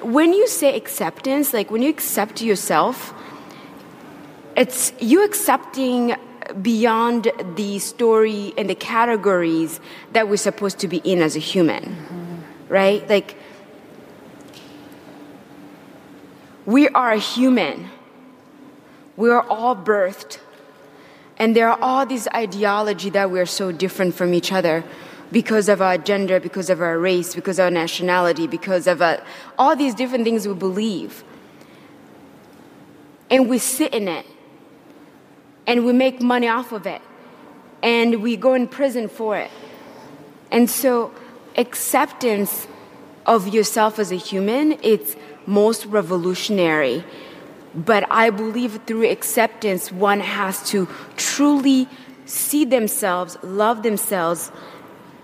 when 0.02 0.34
you 0.34 0.48
say 0.48 0.76
acceptance, 0.76 1.54
like, 1.54 1.72
when 1.72 1.82
you 1.82 1.90
accept 1.90 2.42
yourself, 2.42 3.14
it's 4.56 4.94
you 5.00 5.24
accepting 5.24 6.16
beyond 6.62 7.32
the 7.56 7.80
story 7.80 8.54
and 8.58 8.70
the 8.70 8.76
categories 8.76 9.80
that 10.14 10.28
we're 10.28 10.38
supposed 10.38 10.80
to 10.80 10.88
be 10.88 10.98
in 10.98 11.22
as 11.22 11.36
a 11.36 11.40
human, 11.40 11.84
mm-hmm. 11.84 12.36
right? 12.70 13.08
Like, 13.10 13.36
we 16.66 16.88
are 16.90 17.14
a 17.14 17.20
human. 17.20 17.90
We 19.18 19.30
are 19.30 19.48
all 19.48 19.76
birthed 19.76 20.40
and 21.38 21.56
there 21.56 21.70
are 21.70 21.78
all 21.82 22.06
these 22.06 22.28
ideology 22.30 23.10
that 23.12 23.30
we're 23.30 23.46
so 23.46 23.72
different 23.72 24.16
from 24.16 24.34
each 24.34 24.52
other 24.52 24.84
because 25.32 25.68
of 25.68 25.82
our 25.82 25.98
gender, 25.98 26.40
because 26.40 26.70
of 26.70 26.82
our 26.82 26.98
race, 26.98 27.36
because 27.36 27.60
of 27.60 27.66
our 27.66 27.72
nationality, 27.72 28.48
because 28.48 28.88
of 28.88 29.02
uh, 29.02 29.18
all 29.58 29.76
these 29.76 29.94
different 29.94 30.24
things 30.24 30.48
we 30.48 30.54
believe. 30.54 31.24
And 33.30 33.50
we 33.50 33.58
sit 33.58 33.94
in 33.94 34.08
it. 34.08 34.26
And 35.68 35.84
we 35.84 35.94
make 35.94 36.22
money 36.22 36.48
off 36.48 36.72
of 36.72 36.86
it. 36.86 37.02
And 37.82 38.22
we 38.22 38.38
go 38.38 38.54
in 38.54 38.68
prison 38.68 39.10
for 39.10 39.36
it. 39.38 39.52
And 40.52 40.70
so 40.70 41.14
acceptance 41.58 42.68
of 43.26 43.48
yourself 43.48 43.98
as 43.98 44.12
a 44.12 44.16
human, 44.16 44.78
it's 44.84 45.16
most 45.48 45.86
revolutionary 45.88 47.04
but 47.76 48.06
I 48.10 48.30
believe 48.30 48.80
through 48.86 49.10
acceptance, 49.10 49.92
one 49.92 50.22
has 50.22 50.68
to 50.70 50.88
truly 51.18 51.88
see 52.26 52.66
themselves, 52.66 53.38
love 53.44 53.84
themselves, 53.84 54.52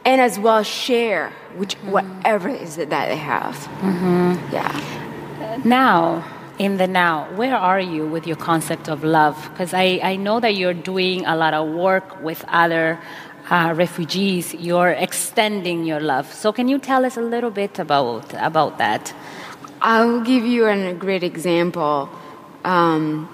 and 0.05 0.20
as 0.20 0.38
well 0.38 0.63
share 0.63 1.31
which 1.55 1.75
mm-hmm. 1.77 1.91
whatever 1.91 2.50
is 2.50 2.77
it 2.77 2.89
that 2.89 3.08
they 3.08 3.15
have. 3.15 3.55
Mm-hmm. 3.55 4.53
Yeah. 4.53 5.62
Now, 5.63 6.24
in 6.60 6.77
the 6.77 6.88
now, 6.88 7.27
where 7.36 7.55
are 7.55 7.79
you 7.79 8.05
with 8.05 8.27
your 8.27 8.36
concept 8.36 8.89
of 8.89 9.03
love? 9.03 9.50
Because 9.51 9.74
I, 9.74 10.00
I 10.03 10.15
know 10.15 10.39
that 10.39 10.55
you're 10.55 10.74
doing 10.74 11.25
a 11.25 11.36
lot 11.36 11.53
of 11.53 11.70
work 11.70 12.22
with 12.22 12.43
other 12.48 13.00
uh, 13.50 13.74
refugees. 13.75 14.53
You're 14.53 14.91
extending 14.91 15.86
your 15.86 16.00
love. 16.00 16.31
So, 16.31 16.51
can 16.51 16.67
you 16.67 16.79
tell 16.79 17.05
us 17.05 17.17
a 17.17 17.22
little 17.22 17.51
bit 17.51 17.79
about 17.79 18.34
about 18.36 18.77
that? 18.77 19.13
I'll 19.81 20.22
give 20.22 20.46
you 20.46 20.67
a 20.67 20.93
great 20.93 21.24
example. 21.24 22.10
Um, 22.63 23.30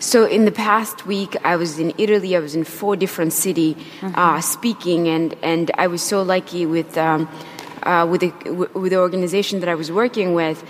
so 0.00 0.24
in 0.24 0.46
the 0.46 0.52
past 0.52 1.06
week, 1.06 1.36
I 1.44 1.56
was 1.56 1.78
in 1.78 1.92
Italy. 1.98 2.34
I 2.34 2.40
was 2.40 2.54
in 2.54 2.64
four 2.64 2.96
different 2.96 3.32
cities 3.32 3.76
mm-hmm. 3.76 4.18
uh, 4.18 4.40
speaking, 4.40 5.08
and, 5.08 5.36
and 5.42 5.70
I 5.76 5.88
was 5.88 6.02
so 6.02 6.22
lucky 6.22 6.64
with 6.64 6.96
um, 6.96 7.28
uh, 7.82 8.06
with 8.10 8.22
the 8.22 8.68
with 8.74 8.92
the 8.92 8.98
organization 8.98 9.60
that 9.60 9.68
I 9.68 9.74
was 9.74 9.92
working 9.92 10.34
with. 10.34 10.64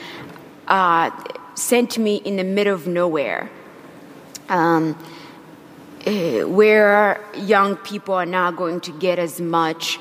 Uh, 0.66 1.10
sent 1.54 1.98
me 1.98 2.16
in 2.16 2.36
the 2.36 2.44
middle 2.44 2.74
of 2.74 2.86
nowhere, 2.86 3.50
um, 4.48 4.96
eh, 6.06 6.42
where 6.42 7.20
young 7.36 7.76
people 7.76 8.14
are 8.14 8.26
not 8.26 8.56
going 8.56 8.80
to 8.80 8.92
get 8.98 9.18
as 9.18 9.40
much 9.40 9.98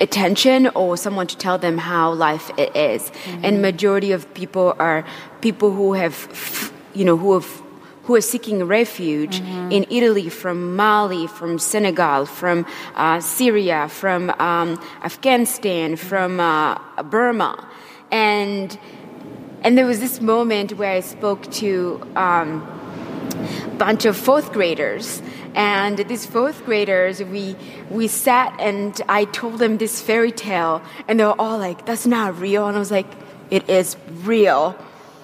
attention 0.00 0.68
or 0.74 0.96
someone 0.96 1.26
to 1.26 1.36
tell 1.36 1.58
them 1.58 1.78
how 1.78 2.12
life 2.12 2.50
it 2.58 2.74
is. 2.76 3.02
Mm-hmm. 3.02 3.44
And 3.44 3.62
majority 3.62 4.12
of 4.12 4.32
people 4.34 4.74
are 4.78 5.04
people 5.40 5.72
who 5.72 5.92
have, 5.94 6.72
you 6.94 7.04
know, 7.04 7.16
who 7.16 7.34
have 7.34 7.62
who 8.04 8.14
are 8.14 8.20
seeking 8.20 8.62
refuge 8.64 9.40
mm-hmm. 9.40 9.72
in 9.72 9.86
Italy 9.88 10.28
from 10.28 10.76
Mali, 10.76 11.26
from 11.26 11.58
Senegal, 11.58 12.26
from 12.26 12.66
uh, 12.96 13.18
Syria, 13.20 13.88
from 13.88 14.28
um, 14.38 14.78
Afghanistan, 15.02 15.96
from 15.96 16.38
uh, 16.38 17.02
Burma, 17.04 17.66
and 18.10 18.78
and 19.62 19.78
there 19.78 19.86
was 19.86 20.00
this 20.00 20.20
moment 20.20 20.74
where 20.74 20.92
I 20.92 21.00
spoke 21.00 21.50
to 21.52 22.06
a 22.14 22.20
um, 22.20 23.74
bunch 23.78 24.04
of 24.04 24.16
fourth 24.16 24.52
graders 24.52 25.22
and 25.54 25.98
these 25.98 26.26
fourth 26.26 26.64
graders, 26.64 27.22
we 27.22 27.56
we 27.90 28.08
sat 28.08 28.54
and 28.58 29.00
I 29.08 29.24
told 29.26 29.58
them 29.58 29.78
this 29.78 30.00
fairy 30.00 30.32
tale, 30.32 30.82
and 31.06 31.20
they 31.20 31.24
were 31.24 31.40
all 31.40 31.58
like, 31.58 31.86
"That's 31.86 32.06
not 32.06 32.38
real," 32.40 32.66
and 32.66 32.76
I 32.76 32.78
was 32.78 32.90
like, 32.90 33.06
"It 33.50 33.68
is 33.68 33.96
real. 34.24 34.76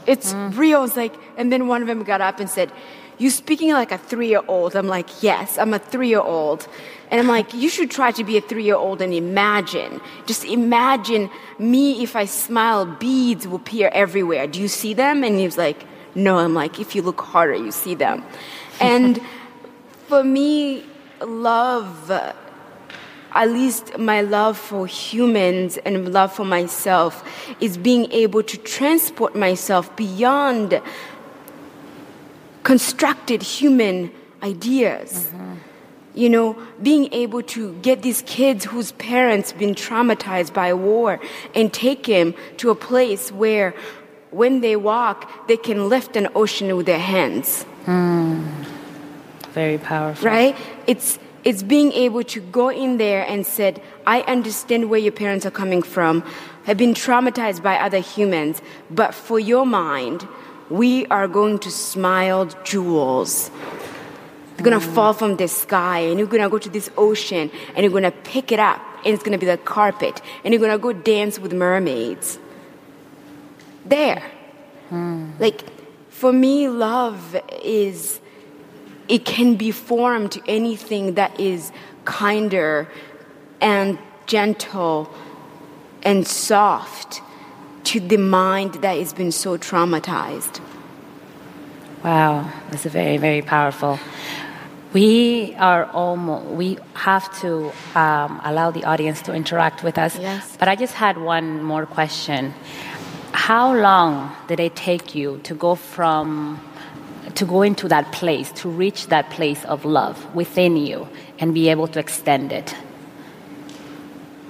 It's 0.07 0.33
mm. 0.33 0.57
real." 0.57 0.85
It's 0.85 0.97
like, 0.97 1.15
and 1.37 1.53
then 1.53 1.67
one 1.67 1.83
of 1.83 1.89
them 1.89 2.05
got 2.05 2.21
up 2.21 2.39
and 2.39 2.49
said, 2.49 2.71
"You 3.19 3.31
speaking 3.31 3.73
like 3.73 3.91
a 3.93 3.99
three-year-old?" 3.99 4.77
I'm 4.77 4.87
like, 4.87 5.23
"Yes, 5.23 5.59
I'm 5.59 5.75
a 5.75 5.79
three-year-old." 5.79 6.69
And 7.11 7.19
I'm 7.19 7.27
like, 7.27 7.53
you 7.53 7.69
should 7.69 7.91
try 7.91 8.13
to 8.13 8.23
be 8.23 8.37
a 8.37 8.41
three 8.41 8.63
year 8.65 8.77
old 8.77 9.03
and 9.03 9.13
imagine. 9.13 10.01
Just 10.27 10.45
imagine 10.45 11.29
me 11.59 12.05
if 12.05 12.15
I 12.15 12.25
smile, 12.25 12.87
beads 12.87 13.49
will 13.49 13.57
appear 13.57 13.91
everywhere. 13.93 14.47
Do 14.47 14.61
you 14.61 14.69
see 14.69 14.95
them? 14.95 15.25
And 15.25 15.37
he 15.37 15.45
was 15.45 15.59
like, 15.59 15.85
no. 16.15 16.39
I'm 16.39 16.55
like, 16.55 16.79
if 16.79 16.95
you 16.95 17.03
look 17.03 17.21
harder, 17.21 17.57
you 17.57 17.73
see 17.73 17.97
them. 17.97 18.25
And 18.81 19.21
for 20.11 20.25
me, 20.25 20.85
love 21.25 22.11
at 23.33 23.49
least 23.49 23.97
my 23.97 24.23
love 24.23 24.59
for 24.59 24.89
humans 24.89 25.79
and 25.79 26.13
love 26.13 26.33
for 26.33 26.45
myself 26.45 27.23
is 27.61 27.79
being 27.79 28.11
able 28.11 28.43
to 28.43 28.57
transport 28.57 29.37
myself 29.37 29.95
beyond 29.95 30.83
constructed 32.65 33.41
human 33.41 34.11
ideas. 34.43 35.29
Mm-hmm. 35.29 35.55
You 36.15 36.29
know, 36.29 36.63
being 36.83 37.13
able 37.15 37.43
to 37.55 37.73
get 37.75 38.03
these 38.03 38.23
kids 38.23 38.65
whose 38.65 38.91
parents 38.93 39.53
been 39.53 39.77
traumatized 39.77 40.53
by 40.53 40.75
war 40.75 41.21
and 41.55 41.73
take 41.73 42.07
them 42.07 42.35
to 42.57 42.71
a 42.71 42.75
place 42.75 43.31
where 43.31 43.77
when 44.33 44.61
they 44.61 44.75
walk, 44.75 45.47
they 45.47 45.57
can 45.57 45.89
lift 45.89 46.17
an 46.17 46.27
ocean 46.35 46.77
with 46.77 46.87
their 46.87 46.99
hands. 46.99 47.65
Mm. 47.87 48.80
Very 49.53 49.79
powerful. 49.79 50.29
Right? 50.29 50.57
It's 50.87 51.19
it's 51.43 51.63
being 51.63 51.93
able 51.93 52.23
to 52.25 52.41
go 52.41 52.69
in 52.69 52.99
there 52.99 53.25
and 53.27 53.47
said, 53.47 53.81
I 54.07 54.21
understand 54.23 54.91
where 54.91 55.01
your 55.01 55.13
parents 55.13 55.47
are 55.47 55.51
coming 55.51 55.83
from, 55.83 56.23
have 56.65 56.77
been 56.77 56.93
traumatized 56.93 57.63
by 57.63 57.79
other 57.79 58.01
humans, 58.01 58.61
but 58.91 59.15
for 59.15 59.41
your 59.41 59.65
mind, 59.65 60.29
we 60.69 61.07
are 61.07 61.27
going 61.27 61.59
to 61.61 61.71
smile 61.71 62.45
jewels. 62.63 63.51
They're 64.57 64.65
gonna 64.65 64.85
mm. 64.85 64.95
fall 64.95 65.15
from 65.15 65.37
the 65.37 65.49
sky, 65.49 66.01
and 66.01 66.19
you're 66.19 66.29
gonna 66.29 66.51
go 66.51 66.59
to 66.59 66.69
this 66.69 66.91
ocean, 66.99 67.51
and 67.75 67.85
you're 67.85 67.93
gonna 67.93 68.11
pick 68.11 68.53
it 68.53 68.59
up, 68.59 68.79
and 69.07 69.15
it's 69.15 69.23
gonna 69.23 69.39
be 69.39 69.47
the 69.47 69.57
carpet, 69.57 70.21
and 70.45 70.53
you're 70.53 70.61
gonna 70.61 70.77
go 70.77 70.93
dance 70.93 71.39
with 71.39 71.55
mermaids. 71.55 72.39
There. 73.87 74.23
Hmm. 74.91 75.31
Like, 75.39 75.65
for 76.11 76.33
me, 76.33 76.69
love 76.69 77.41
is, 77.63 78.21
it 79.11 79.25
can 79.25 79.57
be 79.57 79.71
formed 79.73 80.33
to 80.33 80.41
anything 80.47 81.15
that 81.15 81.39
is 81.41 81.73
kinder 82.05 82.89
and 83.61 83.99
gentle 84.27 85.13
and 86.03 86.27
soft 86.27 87.21
to 87.85 88.01
the 88.01 88.17
mind 88.17 88.75
that 88.75 88.97
has 88.97 89.13
been 89.13 89.33
so 89.33 89.59
traumatized. 89.59 90.61
Wow, 92.05 92.51
that's 92.71 92.87
a 92.87 92.89
very, 92.89 93.19
very 93.19 93.43
powerful. 93.43 93.99
We 94.93 95.55
are 95.57 95.85
almost, 95.87 96.47
we 96.47 96.79
have 96.95 97.27
to 97.41 97.73
um, 97.95 98.41
allow 98.45 98.71
the 98.71 98.85
audience 98.85 99.23
to 99.23 99.35
interact 99.35 99.85
with 99.85 99.99
us. 99.99 100.19
Yes. 100.19 100.57
But 100.59 100.69
I 100.69 100.77
just 100.77 100.95
had 100.95 101.19
one 101.19 101.63
more 101.63 101.85
question. 101.85 102.55
How 103.33 103.75
long 103.75 104.35
did 104.49 104.61
it 104.61 104.75
take 104.75 105.15
you 105.15 105.41
to 105.45 105.55
go 105.55 105.75
from, 105.75 106.61
to 107.35 107.45
go 107.45 107.63
into 107.63 107.89
that 107.89 108.13
place, 108.13 108.53
to 108.53 108.69
reach 108.69 109.07
that 109.09 109.31
place 109.31 109.65
of 109.65 109.85
love 109.85 110.35
within 110.35 110.77
you 110.77 111.09
and 111.39 111.55
be 111.55 111.69
able 111.69 111.89
to 111.89 111.99
extend 111.99 112.53
it? 112.53 112.75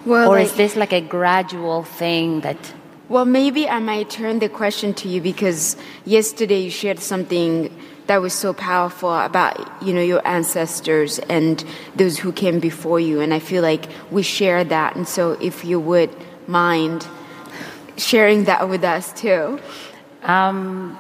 Well, 0.07 0.31
or 0.31 0.37
like- 0.37 0.47
is 0.47 0.55
this 0.55 0.77
like 0.77 0.93
a 0.93 1.01
gradual 1.01 1.85
thing 1.85 2.41
that, 2.41 2.57
Well, 3.09 3.25
maybe 3.25 3.69
I 3.69 3.81
might 3.81 4.09
turn 4.09 4.39
the 4.39 4.49
question 4.49 4.95
to 4.95 5.09
you 5.09 5.21
because 5.21 5.77
yesterday 6.05 6.61
you 6.61 6.71
shared 6.71 7.01
something 7.01 7.71
that 8.07 8.23
was 8.23 8.33
so 8.33 8.53
powerful 8.53 9.13
about 9.13 9.55
you 9.83 9.93
know 9.93 10.01
your 10.01 10.23
ancestors 10.27 11.19
and 11.29 11.65
those 11.97 12.19
who 12.19 12.33
came 12.33 12.61
before 12.61 13.01
you, 13.01 13.21
and 13.21 13.35
I 13.35 13.41
feel 13.41 13.63
like 13.63 13.87
we 14.11 14.23
share 14.23 14.63
that. 14.65 14.95
And 14.97 15.07
so, 15.09 15.33
if 15.41 15.65
you 15.65 15.81
would 15.81 16.11
mind 16.47 17.07
sharing 17.97 18.45
that 18.45 18.69
with 18.69 18.85
us 18.85 19.13
too. 19.13 19.59
Um, 20.23 20.99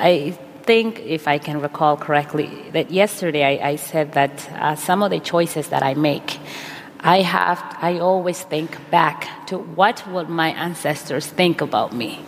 I 0.00 0.38
think, 0.62 1.00
if 1.00 1.28
I 1.28 1.38
can 1.38 1.60
recall 1.60 1.96
correctly, 1.96 2.48
that 2.72 2.90
yesterday 2.90 3.60
I, 3.60 3.70
I 3.70 3.76
said 3.76 4.12
that 4.12 4.50
uh, 4.52 4.76
some 4.76 5.02
of 5.02 5.10
the 5.10 5.20
choices 5.20 5.68
that 5.68 5.82
I 5.82 5.94
make, 5.94 6.38
I 7.00 7.22
have, 7.22 7.58
I 7.80 7.98
always 7.98 8.42
think 8.42 8.78
back 8.90 9.46
to 9.46 9.58
what 9.58 10.06
would 10.08 10.28
my 10.28 10.48
ancestors 10.50 11.26
think 11.26 11.60
about 11.60 11.92
me. 11.92 12.20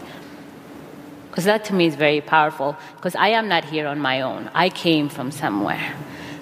Because 1.31 1.45
that 1.45 1.65
to 1.67 1.75
me 1.75 1.87
is 1.87 1.95
very 1.95 2.21
powerful, 2.21 2.77
because 2.97 3.15
I 3.17 3.29
am 3.29 3.49
not 3.49 3.65
here 3.65 3.87
on 3.87 3.99
my 4.01 4.21
own. 4.21 4.51
I 4.55 4.69
came 4.69 5.09
from 5.09 5.31
somewhere. 5.31 5.95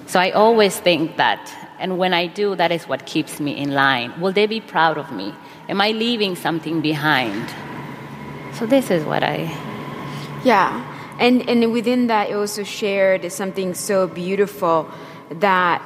So 0.07 0.19
I 0.19 0.31
always 0.31 0.77
think 0.77 1.15
that, 1.15 1.39
and 1.79 1.97
when 1.97 2.13
I 2.13 2.27
do, 2.27 2.55
that 2.55 2.71
is 2.71 2.87
what 2.87 3.05
keeps 3.05 3.39
me 3.39 3.55
in 3.57 3.71
line. 3.71 4.19
Will 4.19 4.33
they 4.33 4.47
be 4.47 4.59
proud 4.59 4.97
of 4.97 5.11
me? 5.11 5.33
Am 5.69 5.79
I 5.79 5.91
leaving 5.91 6.35
something 6.35 6.81
behind? 6.81 7.49
So 8.53 8.65
this 8.65 8.91
is 8.91 9.05
what 9.05 9.23
I. 9.23 9.49
Yeah. 10.43 10.90
And 11.21 11.47
and 11.47 11.71
within 11.71 12.07
that 12.07 12.29
it 12.29 12.33
also 12.33 12.63
shared 12.63 13.31
something 13.31 13.73
so 13.73 14.07
beautiful 14.07 14.89
that 15.29 15.81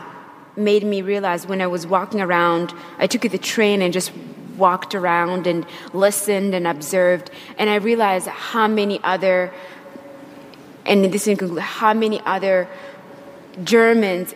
made 0.55 0.83
me 0.83 1.01
realize 1.01 1.45
when 1.45 1.61
I 1.61 1.67
was 1.67 1.85
walking 1.85 2.21
around, 2.21 2.73
I 2.97 3.07
took 3.07 3.29
the 3.29 3.37
train 3.37 3.81
and 3.81 3.93
just 3.93 4.11
walked 4.57 4.95
around 4.95 5.45
and 5.45 5.65
listened 5.93 6.55
and 6.55 6.65
observed 6.65 7.29
and 7.57 7.69
I 7.69 7.75
realized 7.75 8.27
how 8.27 8.67
many 8.67 8.99
other 9.03 9.53
and 10.85 11.03
this 11.13 11.27
includes 11.27 11.59
how 11.59 11.93
many 11.93 12.21
other 12.21 12.67
Germans, 13.63 14.33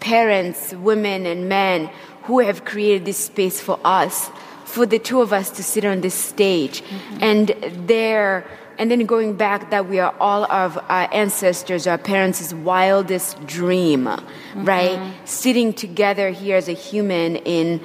parents, 0.00 0.72
women 0.72 1.26
and 1.26 1.48
men 1.48 1.90
who 2.24 2.40
have 2.40 2.64
created 2.64 3.04
this 3.04 3.18
space 3.18 3.60
for 3.60 3.78
us, 3.84 4.30
for 4.64 4.86
the 4.86 4.98
two 4.98 5.20
of 5.20 5.32
us 5.32 5.50
to 5.50 5.62
sit 5.62 5.84
on 5.84 6.00
this 6.00 6.14
stage. 6.14 6.82
Mm-hmm. 6.82 7.18
And 7.22 7.88
there, 7.88 8.44
and 8.78 8.90
then 8.90 9.04
going 9.06 9.34
back 9.34 9.70
that 9.70 9.88
we 9.88 9.98
are 9.98 10.14
all 10.20 10.50
of 10.50 10.78
our 10.88 11.08
ancestors, 11.12 11.86
our 11.86 11.98
parents' 11.98 12.54
wildest 12.54 13.44
dream, 13.46 14.08
right? 14.54 15.12
Sitting 15.24 15.72
together 15.72 16.30
here 16.30 16.56
as 16.56 16.68
a 16.68 16.72
human 16.72 17.36
in 17.36 17.80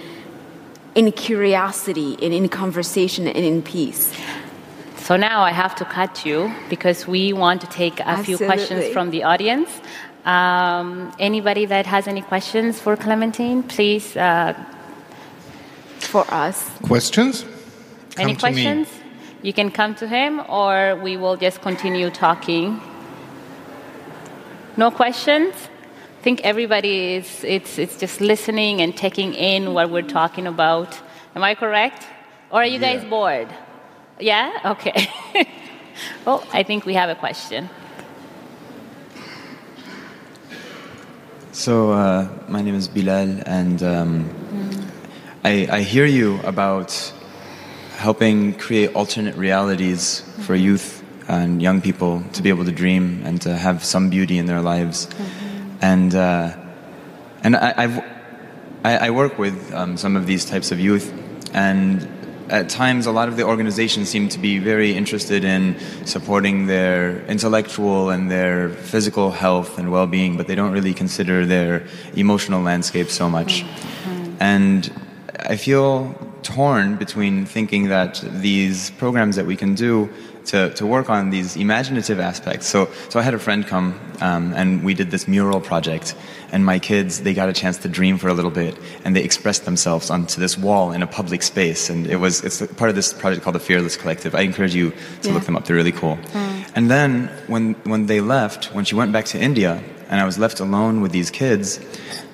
in 0.95 1.11
curiosity 1.11 2.15
and 2.21 2.33
in 2.33 2.47
conversation 2.47 3.27
and 3.27 3.43
in 3.43 3.63
peace. 3.63 4.13
So 4.97 5.17
now 5.17 5.41
I 5.41 5.51
have 5.51 5.75
to 5.75 5.85
cut 5.85 6.23
you 6.25 6.53
because 6.69 7.07
we 7.07 7.33
want 7.33 7.61
to 7.61 7.67
take 7.67 7.99
a 7.99 8.23
few 8.23 8.37
questions 8.37 8.93
from 8.93 9.09
the 9.09 9.23
audience. 9.23 9.69
Um, 10.23 11.11
anybody 11.19 11.65
that 11.65 11.85
has 11.87 12.07
any 12.07 12.21
questions 12.21 12.79
for 12.79 12.95
Clemantine, 12.95 13.67
please. 13.67 14.15
Uh, 14.15 14.53
For 15.99 16.25
us. 16.31 16.69
Questions? 16.83 17.43
any 18.17 18.35
Come 18.35 18.53
to 18.53 18.85
me. 18.85 19.02
You 19.43 19.51
can 19.51 19.71
come 19.71 19.93
to 19.95 20.07
him, 20.07 20.41
or 20.47 20.95
we 20.95 21.17
will 21.17 21.35
just 21.35 21.61
continue 21.61 22.09
talking. 22.09 22.79
No 24.77 24.89
questions? 24.89 25.53
I 26.19 26.23
think 26.23 26.39
everybody 26.45 27.15
is 27.15 27.43
it's, 27.43 27.77
it's 27.77 27.97
just 27.97 28.21
listening 28.21 28.81
and 28.81 28.95
taking 28.95 29.33
in 29.33 29.73
what 29.73 29.89
we're 29.89 30.01
talking 30.07 30.47
about. 30.47 30.97
Am 31.35 31.43
I 31.43 31.55
correct? 31.55 32.07
Or 32.51 32.61
are 32.61 32.65
you 32.65 32.79
guys 32.79 33.03
Yeah. 33.03 33.09
bored? 33.09 33.49
Yeah? 34.17 34.71
Okay. 34.73 35.09
well, 36.25 36.45
I 36.53 36.63
think 36.63 36.85
we 36.85 36.93
have 36.93 37.09
a 37.09 37.15
question. 37.15 37.69
So, 41.51 41.91
uh, 41.91 42.29
my 42.47 42.61
name 42.61 42.75
is 42.75 42.87
Bilal, 42.87 43.41
and 43.45 43.83
um, 43.83 44.29
I, 45.43 45.67
I 45.69 45.81
hear 45.81 46.05
you 46.05 46.39
about 46.45 47.12
helping 47.95 48.53
create 48.53 48.93
alternate 48.95 49.35
realities 49.35 50.23
for 50.41 50.55
youth 50.55 51.03
and 51.27 51.61
young 51.61 51.81
people 51.81 52.21
to 52.33 52.41
be 52.41 52.49
able 52.49 52.65
to 52.65 52.71
dream 52.71 53.21
and 53.25 53.41
to 53.41 53.55
have 53.55 53.83
some 53.83 54.09
beauty 54.09 54.37
in 54.37 54.45
their 54.45 54.61
lives. 54.61 55.07
And, 55.81 56.13
uh, 56.13 56.55
and 57.43 57.55
I, 57.55 57.73
I've, 57.77 58.03
I, 58.83 59.07
I 59.07 59.09
work 59.11 59.39
with 59.39 59.73
um, 59.73 59.97
some 59.97 60.15
of 60.15 60.25
these 60.25 60.45
types 60.45 60.71
of 60.71 60.79
youth, 60.79 61.13
and 61.53 62.07
at 62.49 62.67
times 62.69 63.05
a 63.05 63.11
lot 63.11 63.29
of 63.29 63.37
the 63.37 63.43
organizations 63.43 64.09
seem 64.09 64.27
to 64.29 64.37
be 64.37 64.59
very 64.59 64.93
interested 64.95 65.45
in 65.45 65.79
supporting 66.05 66.67
their 66.67 67.25
intellectual 67.27 68.09
and 68.09 68.29
their 68.29 68.69
physical 68.69 69.31
health 69.31 69.79
and 69.79 69.91
well-being, 69.91 70.35
but 70.35 70.47
they 70.47 70.55
don't 70.55 70.73
really 70.73 70.93
consider 70.93 71.45
their 71.45 71.87
emotional 72.15 72.61
landscape 72.61 73.09
so 73.09 73.29
much. 73.29 73.63
And 74.39 74.91
I 75.39 75.55
feel 75.55 76.15
torn 76.43 76.95
between 76.97 77.45
thinking 77.45 77.87
that 77.89 78.23
these 78.25 78.91
programs 78.91 79.35
that 79.35 79.45
we 79.45 79.55
can 79.55 79.75
do 79.75 80.09
to, 80.45 80.73
to 80.73 80.85
work 80.85 81.09
on 81.09 81.29
these 81.29 81.55
imaginative 81.55 82.19
aspects. 82.19 82.67
So, 82.67 82.89
so 83.09 83.19
I 83.19 83.23
had 83.23 83.33
a 83.33 83.39
friend 83.39 83.65
come 83.65 83.99
um, 84.19 84.53
and 84.53 84.83
we 84.83 84.93
did 84.93 85.11
this 85.11 85.27
mural 85.27 85.61
project, 85.61 86.15
and 86.51 86.65
my 86.65 86.79
kids 86.79 87.21
they 87.21 87.33
got 87.33 87.49
a 87.49 87.53
chance 87.53 87.77
to 87.79 87.87
dream 87.87 88.17
for 88.17 88.27
a 88.27 88.33
little 88.33 88.51
bit, 88.51 88.77
and 89.03 89.15
they 89.15 89.23
expressed 89.23 89.65
themselves 89.65 90.09
onto 90.09 90.39
this 90.39 90.57
wall 90.57 90.91
in 90.91 91.01
a 91.01 91.07
public 91.07 91.43
space, 91.43 91.89
and 91.89 92.07
it 92.07 92.17
was 92.17 92.43
it's 92.43 92.65
part 92.73 92.89
of 92.89 92.95
this 92.95 93.13
project 93.13 93.43
called 93.43 93.55
the 93.55 93.59
Fearless 93.59 93.97
Collective. 93.97 94.35
I 94.35 94.41
encourage 94.41 94.75
you 94.75 94.93
to 95.23 95.31
look 95.31 95.43
them 95.43 95.55
up; 95.55 95.65
they're 95.65 95.75
really 95.75 95.91
cool. 95.91 96.17
And 96.75 96.89
then 96.89 97.27
when 97.47 97.73
when 97.83 98.05
they 98.05 98.21
left, 98.21 98.73
when 98.73 98.85
she 98.85 98.95
went 98.95 99.11
back 99.11 99.25
to 99.25 99.39
India, 99.39 99.83
and 100.09 100.19
I 100.19 100.25
was 100.25 100.37
left 100.37 100.59
alone 100.59 101.01
with 101.01 101.11
these 101.11 101.29
kids, 101.29 101.79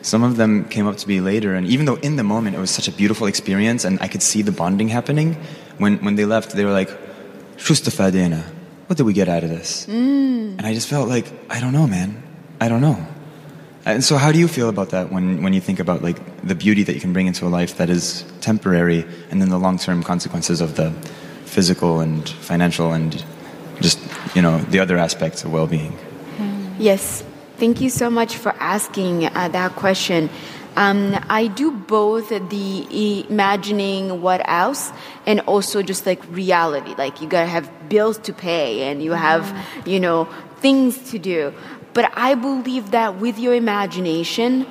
some 0.02 0.24
of 0.24 0.38
them 0.38 0.66
came 0.70 0.88
up 0.88 0.98
to 0.98 1.08
me 1.08 1.22
later, 1.22 1.56
and 1.56 1.68
even 1.68 1.86
though 1.86 1.96
in 1.96 2.16
the 2.16 2.24
moment 2.24 2.56
it 2.56 2.60
was 2.60 2.72
such 2.72 2.88
a 2.88 2.92
beautiful 2.92 3.28
experience 3.28 3.84
and 3.84 4.00
I 4.02 4.08
could 4.08 4.24
see 4.24 4.42
the 4.42 4.52
bonding 4.52 4.88
happening, 4.88 5.36
when, 5.78 5.98
when 5.98 6.16
they 6.16 6.26
left, 6.26 6.52
they 6.52 6.66
were 6.66 6.72
like, 6.72 6.90
Shustafadena, 7.58 8.44
what 8.88 8.98
did 8.98 9.04
we 9.04 9.14
get 9.14 9.28
out 9.28 9.44
of 9.44 9.50
this? 9.50 9.86
Mm. 9.88 10.58
And 10.58 10.66
I 10.66 10.74
just 10.74 10.88
felt 10.88 11.10
like, 11.10 11.32
I 11.50 11.60
don't 11.60 11.74
know, 11.74 11.88
man. 11.88 12.24
I 12.62 12.70
don't 12.70 12.82
know. 12.82 13.06
And 13.86 14.04
so, 14.04 14.18
how 14.18 14.32
do 14.32 14.40
you 14.40 14.48
feel 14.48 14.70
about 14.70 14.90
that 14.90 15.12
when, 15.12 15.42
when 15.42 15.54
you 15.54 15.62
think 15.62 15.80
about 15.80 16.04
like 16.04 16.20
the 16.46 16.54
beauty 16.54 16.84
that 16.84 16.94
you 16.94 17.02
can 17.02 17.14
bring 17.14 17.28
into 17.28 17.48
a 17.48 17.50
life 17.50 17.78
that 17.78 17.90
is 17.90 18.26
temporary, 18.42 19.06
and 19.32 19.42
then 19.42 19.50
the 19.50 19.58
long 19.58 19.78
term 19.78 20.04
consequences 20.04 20.60
of 20.62 20.76
the 20.76 20.92
physical 21.46 22.00
and 22.02 22.28
financial 22.30 22.94
and 22.94 23.24
just 23.82 24.00
you 24.36 24.42
know 24.42 24.60
the 24.66 24.80
other 24.80 24.98
aspects 24.98 25.44
of 25.44 25.52
well 25.52 25.66
being. 25.66 25.98
Yes, 26.78 27.24
thank 27.60 27.82
you 27.82 27.90
so 27.90 28.10
much 28.10 28.38
for 28.38 28.54
asking 28.58 29.26
uh, 29.26 29.50
that 29.50 29.76
question. 29.76 30.30
Um, 30.78 31.20
I 31.30 31.48
do 31.48 31.72
both 31.72 32.30
the 32.30 33.26
imagining 33.30 34.22
what 34.22 34.42
else 34.48 34.94
and 35.26 35.42
also 35.42 35.82
just 35.82 36.06
like 36.06 36.24
reality. 36.32 36.96
Like 36.98 37.22
you 37.22 37.28
gotta 37.28 37.48
have 37.48 37.70
bills 37.90 38.18
to 38.20 38.34
pay 38.34 38.84
and 38.84 39.04
you 39.04 39.12
have, 39.12 39.54
you 39.86 40.00
know, 40.00 40.30
things 40.62 41.12
to 41.12 41.20
do. 41.20 41.54
But 41.94 42.12
I 42.16 42.36
believe 42.36 42.92
that 42.92 43.20
with 43.20 43.38
your 43.38 43.54
imagination, 43.54 44.66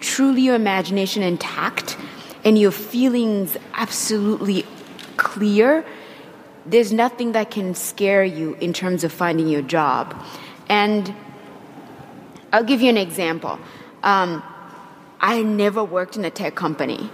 truly 0.00 0.42
your 0.42 0.54
imagination 0.54 1.22
intact 1.22 1.96
and 2.44 2.58
your 2.58 2.72
feelings 2.72 3.56
absolutely 3.72 4.66
clear, 5.16 5.84
there's 6.66 6.92
nothing 6.92 7.32
that 7.32 7.50
can 7.50 7.74
scare 7.74 8.24
you 8.24 8.54
in 8.60 8.74
terms 8.74 9.02
of 9.02 9.12
finding 9.12 9.48
your 9.48 9.62
job. 9.62 10.14
And 10.68 11.14
I'll 12.54 12.62
give 12.62 12.80
you 12.80 12.88
an 12.88 12.96
example. 12.96 13.58
Um, 14.04 14.40
I 15.20 15.42
never 15.42 15.82
worked 15.82 16.16
in 16.16 16.24
a 16.24 16.30
tech 16.30 16.54
company. 16.54 17.10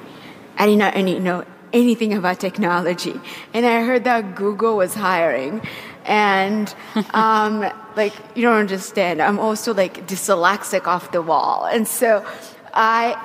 I 0.58 0.66
did 0.66 0.76
not 0.76 0.94
any, 0.94 1.18
know 1.18 1.44
anything 1.72 2.12
about 2.12 2.40
technology. 2.40 3.18
And 3.54 3.64
I 3.64 3.82
heard 3.82 4.04
that 4.04 4.34
Google 4.34 4.76
was 4.76 4.92
hiring. 4.92 5.62
And 6.04 6.74
um, 7.14 7.60
like, 7.96 8.12
you 8.34 8.42
don't 8.42 8.58
understand. 8.58 9.22
I'm 9.22 9.38
also 9.38 9.72
like 9.72 10.06
dyslexic 10.06 10.86
off 10.86 11.10
the 11.10 11.22
wall. 11.22 11.64
And 11.64 11.88
so 11.88 12.22
I, 12.74 13.16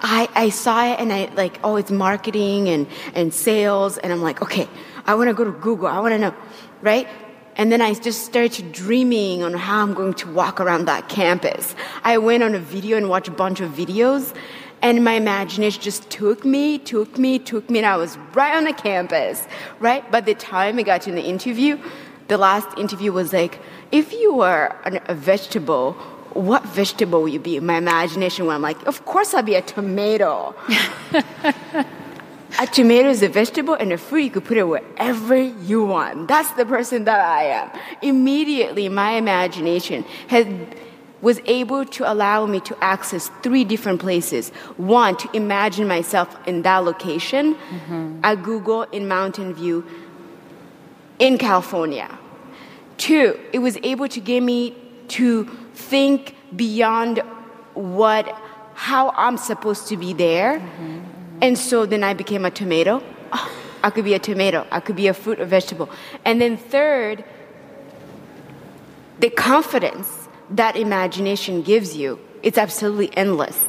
I, 0.00 0.28
I 0.36 0.48
saw 0.50 0.92
it 0.92 1.00
and 1.00 1.12
I 1.12 1.24
like, 1.34 1.58
oh, 1.64 1.74
it's 1.74 1.90
marketing 1.90 2.68
and, 2.68 2.86
and 3.14 3.34
sales. 3.34 3.98
And 3.98 4.12
I'm 4.12 4.22
like, 4.22 4.42
okay, 4.42 4.68
I 5.06 5.16
want 5.16 5.26
to 5.26 5.34
go 5.34 5.42
to 5.42 5.50
Google. 5.50 5.88
I 5.88 5.98
want 5.98 6.12
to 6.12 6.18
know, 6.20 6.34
right? 6.82 7.08
And 7.56 7.70
then 7.70 7.80
I 7.80 7.92
just 7.94 8.24
started 8.24 8.72
dreaming 8.72 9.42
on 9.42 9.52
how 9.54 9.82
I'm 9.82 9.94
going 9.94 10.14
to 10.14 10.32
walk 10.32 10.60
around 10.60 10.86
that 10.86 11.08
campus. 11.08 11.74
I 12.02 12.18
went 12.18 12.42
on 12.42 12.54
a 12.54 12.58
video 12.58 12.96
and 12.96 13.08
watched 13.08 13.28
a 13.28 13.32
bunch 13.32 13.60
of 13.60 13.72
videos, 13.72 14.34
and 14.80 15.04
my 15.04 15.12
imagination 15.12 15.80
just 15.82 16.10
took 16.10 16.44
me, 16.44 16.78
took 16.78 17.18
me, 17.18 17.38
took 17.38 17.70
me, 17.70 17.78
and 17.78 17.86
I 17.86 17.96
was 17.96 18.16
right 18.34 18.56
on 18.56 18.64
the 18.64 18.72
campus, 18.72 19.46
right? 19.80 20.08
By 20.10 20.22
the 20.22 20.34
time 20.34 20.78
I 20.78 20.82
got 20.82 21.02
to 21.02 21.12
the 21.12 21.22
interview, 21.22 21.78
the 22.28 22.38
last 22.38 22.78
interview 22.78 23.12
was 23.12 23.32
like, 23.32 23.60
if 23.92 24.12
you 24.12 24.34
were 24.34 24.74
an, 24.84 25.00
a 25.06 25.14
vegetable, 25.14 25.92
what 26.32 26.64
vegetable 26.64 27.22
would 27.22 27.32
you 27.32 27.38
be? 27.38 27.60
My 27.60 27.76
imagination 27.76 28.46
went 28.46 28.62
like, 28.62 28.84
of 28.86 29.04
course 29.04 29.34
I'd 29.34 29.46
be 29.46 29.54
a 29.54 29.62
tomato. 29.62 30.54
a 32.62 32.66
tomato 32.66 33.08
is 33.08 33.22
a 33.22 33.28
vegetable 33.28 33.74
and 33.74 33.92
a 33.92 33.98
fruit. 33.98 34.20
You 34.20 34.30
could 34.30 34.44
put 34.44 34.56
it 34.56 34.62
wherever 34.62 35.36
you 35.36 35.84
want. 35.84 36.28
That's 36.28 36.52
the 36.52 36.64
person 36.64 37.04
that 37.04 37.18
i 37.18 37.42
am. 37.44 37.70
Immediately 38.02 38.88
my 38.88 39.12
imagination 39.12 40.04
has 40.28 40.46
was 41.20 41.40
able 41.46 41.84
to 41.84 42.10
allow 42.12 42.46
me 42.46 42.58
to 42.60 42.76
access 42.82 43.30
three 43.42 43.64
different 43.64 44.00
places. 44.00 44.50
One 44.76 45.16
to 45.16 45.28
imagine 45.36 45.86
myself 45.88 46.28
in 46.46 46.62
that 46.62 46.78
location. 46.78 47.54
Mm-hmm. 47.54 48.20
at 48.22 48.42
google 48.42 48.82
in 48.96 49.08
mountain 49.08 49.54
view 49.54 49.84
in 51.18 51.38
california. 51.38 52.08
Two 52.96 53.38
it 53.52 53.58
was 53.58 53.76
able 53.82 54.08
to 54.08 54.20
get 54.20 54.40
me 54.40 54.76
to 55.18 55.44
think 55.74 56.36
beyond 56.54 57.22
what 57.74 58.24
how 58.74 59.10
i'm 59.16 59.36
supposed 59.36 59.88
to 59.88 59.96
be 59.96 60.12
there. 60.12 60.60
Mm-hmm 60.60 61.01
and 61.42 61.58
so 61.58 61.84
then 61.84 62.04
I 62.04 62.14
became 62.14 62.44
a 62.44 62.50
tomato. 62.50 63.02
Oh, 63.32 63.52
I 63.82 63.90
could 63.90 64.04
be 64.04 64.14
a 64.14 64.20
tomato. 64.20 64.64
I 64.70 64.78
could 64.78 64.94
be 64.94 65.08
a 65.08 65.12
fruit 65.12 65.40
or 65.40 65.44
vegetable. 65.44 65.90
And 66.24 66.40
then 66.40 66.56
third, 66.56 67.24
the 69.18 69.28
confidence 69.28 70.28
that 70.50 70.76
imagination 70.76 71.62
gives 71.62 71.96
you, 71.96 72.20
it's 72.44 72.58
absolutely 72.58 73.14
endless. 73.16 73.68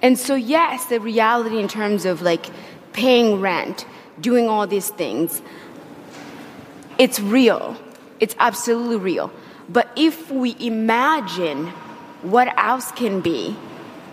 And 0.00 0.18
so 0.18 0.34
yes, 0.34 0.86
the 0.86 0.98
reality 0.98 1.58
in 1.58 1.68
terms 1.68 2.06
of 2.06 2.22
like 2.22 2.46
paying 2.94 3.40
rent, 3.40 3.84
doing 4.18 4.48
all 4.48 4.66
these 4.66 4.88
things, 4.88 5.42
it's 6.98 7.20
real. 7.20 7.76
It's 8.18 8.34
absolutely 8.38 8.96
real. 8.96 9.30
But 9.68 9.90
if 9.94 10.30
we 10.30 10.56
imagine 10.58 11.66
what 12.22 12.48
else 12.58 12.90
can 12.92 13.20
be, 13.20 13.56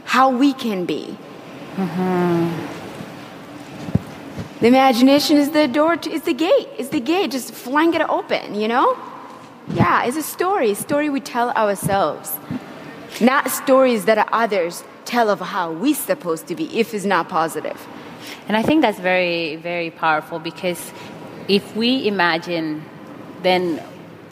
how 0.04 0.30
we 0.30 0.52
can 0.54 0.86
be, 0.86 1.18
mm-hmm. 1.76 2.77
The 4.60 4.68
imagination 4.68 5.38
is 5.38 5.52
the 5.52 5.68
door, 5.68 5.98
to, 5.98 6.10
it's 6.10 6.26
the 6.26 6.34
gate, 6.34 6.68
it's 6.80 6.90
the 6.90 7.00
gate, 7.00 7.32
just 7.32 7.54
flying 7.54 7.94
it 7.94 8.02
open, 8.02 8.56
you 8.56 8.68
know? 8.68 8.98
Yeah, 9.70 10.06
it's 10.06 10.18
a 10.18 10.24
story, 10.24 10.74
story 10.74 11.10
we 11.10 11.20
tell 11.20 11.52
ourselves, 11.52 12.36
not 13.22 13.52
stories 13.52 14.06
that 14.06 14.28
others 14.32 14.84
tell 15.06 15.30
of 15.30 15.40
how 15.40 15.72
we're 15.72 15.94
supposed 15.94 16.48
to 16.48 16.56
be 16.56 16.80
if 16.80 16.96
it's 16.96 17.06
not 17.06 17.30
positive. 17.30 17.80
And 18.48 18.58
I 18.58 18.64
think 18.64 18.82
that's 18.82 19.00
very, 19.00 19.58
very 19.58 19.92
powerful 19.92 20.40
because 20.40 20.92
if 21.48 21.76
we 21.76 22.08
imagine, 22.08 22.84
then 23.44 23.84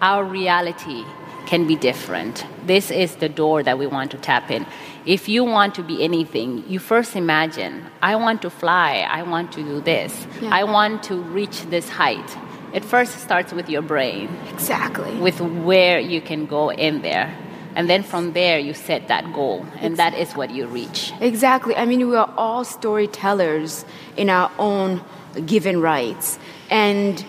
our 0.02 0.24
reality 0.24 1.06
can 1.46 1.68
be 1.68 1.76
different. 1.76 2.46
This 2.66 2.92
is 2.92 3.16
the 3.18 3.30
door 3.30 3.64
that 3.64 3.78
we 3.78 3.88
want 3.88 4.12
to 4.12 4.18
tap 4.18 4.52
in. 4.52 4.66
If 5.06 5.30
you 5.30 5.44
want 5.44 5.76
to 5.76 5.84
be 5.84 6.04
anything, 6.04 6.64
you 6.68 6.80
first 6.80 7.16
imagine, 7.16 7.86
I 8.02 8.16
want 8.16 8.42
to 8.42 8.50
fly, 8.50 9.06
I 9.10 9.24
want 9.24 9.52
to 9.54 9.64
do 9.64 9.82
this, 9.82 10.26
yeah. 10.42 10.50
I 10.52 10.64
want 10.64 11.04
to 11.04 11.16
reach 11.16 11.62
this 11.64 11.90
height. 11.90 12.38
It 12.74 12.84
first 12.84 13.20
starts 13.20 13.54
with 13.54 13.70
your 13.70 13.82
brain. 13.82 14.30
Exactly. 14.54 15.16
With 15.18 15.40
where 15.40 16.00
you 16.00 16.22
can 16.22 16.46
go 16.46 16.72
in 16.72 17.02
there. 17.02 17.34
And 17.76 17.90
then 17.90 18.04
from 18.04 18.34
there, 18.34 18.58
you 18.58 18.74
set 18.74 19.10
that 19.10 19.34
goal, 19.34 19.66
and 19.82 19.92
exactly. 19.92 19.96
that 19.96 20.14
is 20.16 20.36
what 20.36 20.50
you 20.52 20.66
reach. 20.66 21.12
Exactly. 21.20 21.76
I 21.76 21.86
mean, 21.86 22.08
we 22.08 22.16
are 22.16 22.34
all 22.38 22.64
storytellers 22.64 23.86
in 24.16 24.30
our 24.30 24.50
own 24.58 25.04
given 25.46 25.82
rights. 25.82 26.40
And 26.70 27.24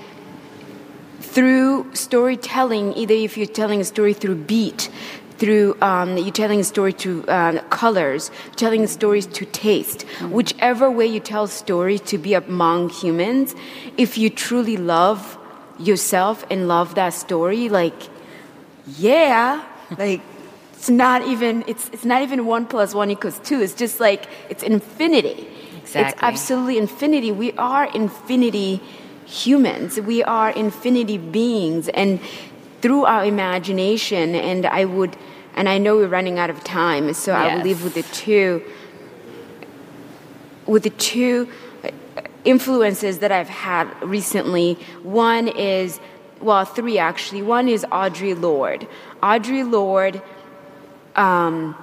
through 1.37 1.95
storytelling, 1.95 2.95
either 2.95 3.13
if 3.13 3.37
you're 3.37 3.47
telling 3.47 3.79
a 3.83 3.85
story 3.85 4.15
through 4.15 4.35
beat, 4.35 4.89
through 5.37 5.77
um, 5.83 6.17
you're 6.17 6.31
telling 6.31 6.61
a 6.61 6.65
story 6.65 6.95
to 6.95 7.29
uh, 7.29 7.61
colors, 7.65 8.31
telling 8.57 8.87
stories 8.87 9.27
to 9.27 9.45
taste. 9.45 10.07
Mm-hmm. 10.07 10.31
Whichever 10.31 10.91
way 10.91 11.07
you 11.07 11.21
tell 11.21 11.47
stories 11.47 12.01
to 12.13 12.17
be 12.17 12.33
among 12.33 12.89
humans, 12.89 13.55
if 13.99 14.17
you 14.17 14.31
truly 14.31 14.79
love 14.79 15.37
yourself 15.79 16.43
and 16.51 16.69
love 16.69 16.95
that 16.95 17.13
story, 17.13 17.69
like, 17.69 18.01
yeah, 18.97 19.63
like 19.99 20.23
it's 20.73 20.89
not 20.89 21.21
even 21.29 21.65
it's 21.67 21.91
it's 21.93 22.07
not 22.07 22.23
even 22.23 22.47
one 22.47 22.65
plus 22.65 22.95
one 22.95 23.11
equals 23.11 23.39
two. 23.41 23.61
It's 23.61 23.75
just 23.75 24.01
like 24.01 24.27
it's 24.49 24.63
infinity. 24.63 25.47
Exactly. 25.83 26.01
It's 26.01 26.23
absolutely 26.23 26.79
infinity. 26.79 27.31
We 27.31 27.53
are 27.59 27.85
infinity 27.85 28.81
humans. 29.27 30.01
We 30.01 30.23
are 30.23 30.51
infinity 30.51 31.19
beings, 31.19 31.89
and 31.89 32.21
through 32.81 33.05
our 33.05 33.25
imagination, 33.25 34.35
and 34.35 34.65
I 34.65 34.85
would 34.85 35.17
and 35.55 35.69
I 35.69 35.79
know 35.79 35.97
we're 35.97 36.09
running 36.09 36.39
out 36.39 36.51
of 36.51 36.63
time, 36.63 37.13
so 37.15 37.33
yes. 37.33 37.41
I 37.41 37.57
will 37.57 37.63
leave 37.63 37.83
with 37.83 37.95
the 37.95 38.03
two 38.03 38.63
with 40.67 40.83
the 40.83 40.91
two 40.91 41.49
influences 42.45 43.19
that 43.19 43.33
I've 43.33 43.49
had 43.49 43.91
recently. 44.03 44.75
One 45.03 45.49
is 45.49 46.01
well, 46.41 46.65
three 46.65 46.99
actually. 46.99 47.43
One 47.43 47.69
is 47.69 47.85
Audre 47.87 48.41
Lorde. 48.41 48.87
Audre 49.23 49.71
Lorde. 49.71 50.23
Um, 51.17 51.75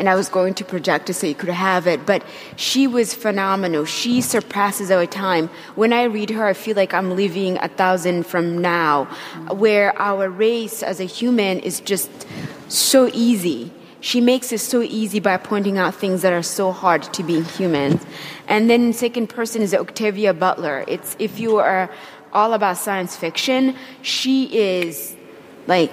and 0.00 0.08
I 0.08 0.14
was 0.14 0.30
going 0.30 0.54
to 0.54 0.64
project 0.64 1.10
it 1.10 1.14
so 1.14 1.26
you 1.26 1.34
could 1.34 1.50
have 1.50 1.86
it, 1.86 2.06
but 2.06 2.24
she 2.56 2.86
was 2.86 3.12
phenomenal. 3.12 3.84
She 3.84 4.22
surpasses 4.22 4.90
our 4.90 5.04
time. 5.04 5.50
When 5.74 5.92
I 5.92 6.04
read 6.04 6.30
her, 6.30 6.46
I 6.46 6.54
feel 6.54 6.74
like 6.74 6.94
I'm 6.94 7.14
living 7.14 7.58
a 7.58 7.68
thousand 7.68 8.24
from 8.24 8.58
now, 8.62 9.04
where 9.50 9.96
our 10.00 10.30
race 10.30 10.82
as 10.82 11.00
a 11.00 11.04
human 11.04 11.60
is 11.60 11.80
just 11.80 12.10
so 12.68 13.10
easy. 13.12 13.72
She 14.00 14.22
makes 14.22 14.52
it 14.52 14.60
so 14.60 14.80
easy 14.80 15.20
by 15.20 15.36
pointing 15.36 15.76
out 15.76 15.94
things 15.94 16.22
that 16.22 16.32
are 16.32 16.42
so 16.42 16.72
hard 16.72 17.02
to 17.12 17.22
be 17.22 17.42
humans. 17.42 18.02
And 18.48 18.70
then 18.70 18.94
second 18.94 19.26
person 19.28 19.60
is 19.60 19.74
Octavia 19.74 20.32
Butler. 20.32 20.82
It's 20.88 21.14
if 21.18 21.38
you 21.38 21.58
are 21.58 21.90
all 22.32 22.54
about 22.54 22.78
science 22.78 23.16
fiction, 23.16 23.76
she 24.00 24.46
is 24.56 25.14
like 25.66 25.92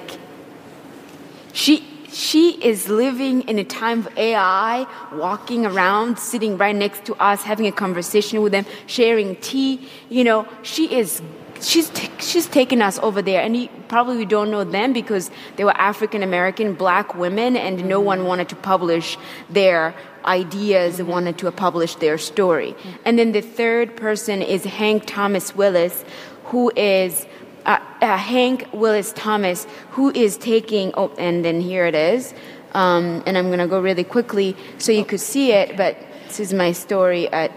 she 1.51 1.86
she 2.11 2.51
is 2.63 2.89
living 2.89 3.41
in 3.43 3.59
a 3.59 3.63
time 3.63 3.99
of 3.99 4.17
AI, 4.17 4.87
walking 5.13 5.65
around, 5.65 6.19
sitting 6.19 6.57
right 6.57 6.75
next 6.75 7.05
to 7.05 7.15
us, 7.15 7.43
having 7.43 7.67
a 7.67 7.71
conversation 7.71 8.41
with 8.41 8.51
them, 8.51 8.65
sharing 8.85 9.35
tea. 9.37 9.87
You 10.09 10.23
know, 10.23 10.47
she 10.63 10.93
is 10.93 11.21
she's 11.61 11.89
t- 11.89 12.09
she's 12.19 12.47
taken 12.47 12.81
us 12.81 12.99
over 12.99 13.21
there, 13.21 13.41
and 13.41 13.55
he, 13.55 13.69
probably 13.87 14.17
we 14.17 14.25
don't 14.25 14.51
know 14.51 14.63
them 14.63 14.93
because 14.93 15.31
they 15.55 15.63
were 15.63 15.77
African 15.77 16.23
American 16.23 16.73
black 16.73 17.15
women, 17.15 17.55
and 17.55 17.85
no 17.85 17.99
one 17.99 18.19
mm-hmm. 18.19 18.27
wanted 18.27 18.49
to 18.49 18.55
publish 18.55 19.17
their 19.49 19.95
ideas 20.25 20.99
and 20.99 21.07
wanted 21.07 21.37
to 21.39 21.51
publish 21.51 21.95
their 21.95 22.17
story. 22.17 22.73
Mm-hmm. 22.73 22.89
And 23.05 23.19
then 23.19 23.31
the 23.31 23.41
third 23.41 23.95
person 23.95 24.41
is 24.41 24.63
Hank 24.65 25.03
Thomas 25.05 25.55
Willis, 25.55 26.03
who 26.45 26.71
is 26.75 27.25
uh, 27.67 27.79
uh, 28.01 28.17
Hank 28.17 28.67
Willis 28.71 29.11
Thomas, 29.13 29.67
who 29.91 30.09
is 30.09 30.37
taking, 30.37 30.93
oh, 30.95 31.11
and 31.17 31.43
then 31.43 31.61
here 31.61 31.85
it 31.85 31.95
is. 31.95 32.33
Um, 32.73 33.21
and 33.25 33.37
I'm 33.37 33.47
going 33.47 33.59
to 33.59 33.67
go 33.67 33.79
really 33.79 34.03
quickly 34.03 34.55
so 34.77 34.91
you 34.91 35.05
could 35.05 35.19
see 35.19 35.51
it, 35.51 35.77
but 35.77 35.97
this 36.27 36.39
is 36.39 36.53
my 36.53 36.71
story 36.71 37.27
at 37.27 37.51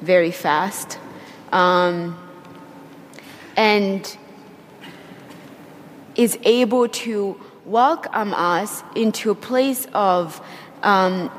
very 0.00 0.30
fast. 0.30 0.98
Um, 1.52 2.18
and 3.56 4.18
is 6.16 6.38
able 6.42 6.88
to 6.88 7.40
welcome 7.64 8.34
us 8.34 8.82
into 8.94 9.30
a 9.30 9.34
place 9.34 9.86
of 9.94 10.40
um, 10.82 11.30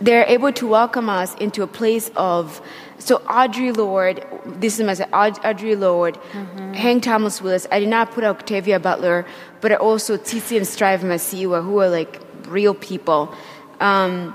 they're 0.00 0.24
able 0.26 0.52
to 0.52 0.66
welcome 0.66 1.10
us 1.10 1.34
into 1.34 1.62
a 1.62 1.66
place 1.66 2.10
of 2.16 2.62
so 3.00 3.18
Audre 3.18 3.76
Lorde 3.76 4.24
this 4.60 4.78
is 4.78 4.86
my 4.86 4.94
Audre 4.94 5.78
Lorde 5.78 6.18
mm-hmm. 6.32 6.72
Hank 6.74 7.02
Thomas 7.02 7.42
Willis 7.42 7.66
I 7.72 7.80
did 7.80 7.88
not 7.88 8.12
put 8.12 8.22
Octavia 8.22 8.78
Butler 8.78 9.26
but 9.60 9.72
also 9.72 10.16
Tsitsi 10.16 10.56
and 10.56 10.66
Strive 10.66 11.00
Masiyiwa 11.00 11.64
who 11.64 11.80
are 11.80 11.88
like 11.88 12.20
real 12.46 12.74
people 12.74 13.34
um, 13.80 14.34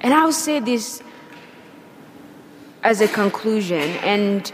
and 0.00 0.14
I'll 0.14 0.32
say 0.32 0.60
this 0.60 1.02
as 2.84 3.00
a 3.00 3.08
conclusion 3.08 3.90
and 4.04 4.52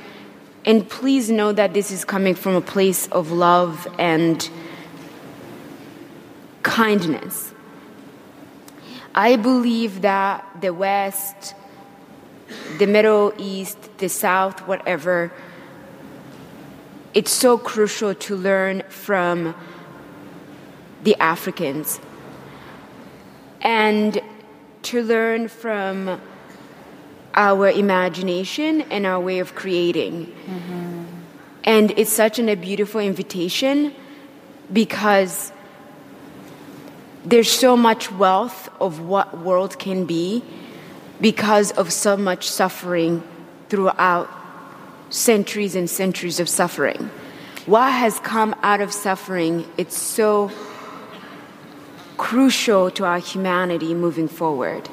and 0.64 0.88
please 0.88 1.30
know 1.30 1.52
that 1.52 1.72
this 1.72 1.90
is 1.90 2.04
coming 2.04 2.34
from 2.34 2.54
a 2.54 2.60
place 2.60 3.08
of 3.08 3.30
love 3.32 3.88
and 3.98 4.48
kindness. 6.62 7.54
I 9.14 9.36
believe 9.36 10.02
that 10.02 10.44
the 10.60 10.72
West, 10.72 11.54
the 12.78 12.86
Middle 12.86 13.32
East, 13.38 13.98
the 13.98 14.08
South, 14.08 14.66
whatever, 14.66 15.32
it's 17.14 17.30
so 17.30 17.58
crucial 17.58 18.14
to 18.14 18.36
learn 18.36 18.82
from 18.88 19.54
the 21.02 21.16
Africans 21.20 22.00
and 23.60 24.20
to 24.82 25.02
learn 25.02 25.48
from 25.48 26.20
our 27.34 27.68
imagination 27.68 28.82
and 28.82 29.06
our 29.06 29.20
way 29.20 29.38
of 29.38 29.54
creating. 29.54 30.26
Mm-hmm. 30.26 31.04
And 31.64 31.90
it's 31.98 32.12
such 32.12 32.38
an, 32.38 32.48
a 32.48 32.56
beautiful 32.56 33.00
invitation 33.00 33.94
because 34.72 35.52
there's 37.28 37.50
so 37.50 37.76
much 37.76 38.10
wealth 38.12 38.70
of 38.80 39.00
what 39.00 39.38
world 39.38 39.78
can 39.78 40.06
be 40.06 40.42
because 41.20 41.72
of 41.72 41.92
so 41.92 42.16
much 42.16 42.48
suffering 42.48 43.22
throughout 43.68 44.30
centuries 45.10 45.74
and 45.74 45.90
centuries 45.90 46.40
of 46.40 46.48
suffering. 46.48 47.10
What 47.66 47.92
has 47.92 48.18
come 48.20 48.54
out 48.62 48.80
of 48.80 48.92
suffering, 48.92 49.66
it's 49.76 49.96
so 49.96 50.50
crucial 52.16 52.90
to 52.92 53.04
our 53.04 53.18
humanity 53.18 53.92
moving 53.94 54.28
forward. 54.28 54.88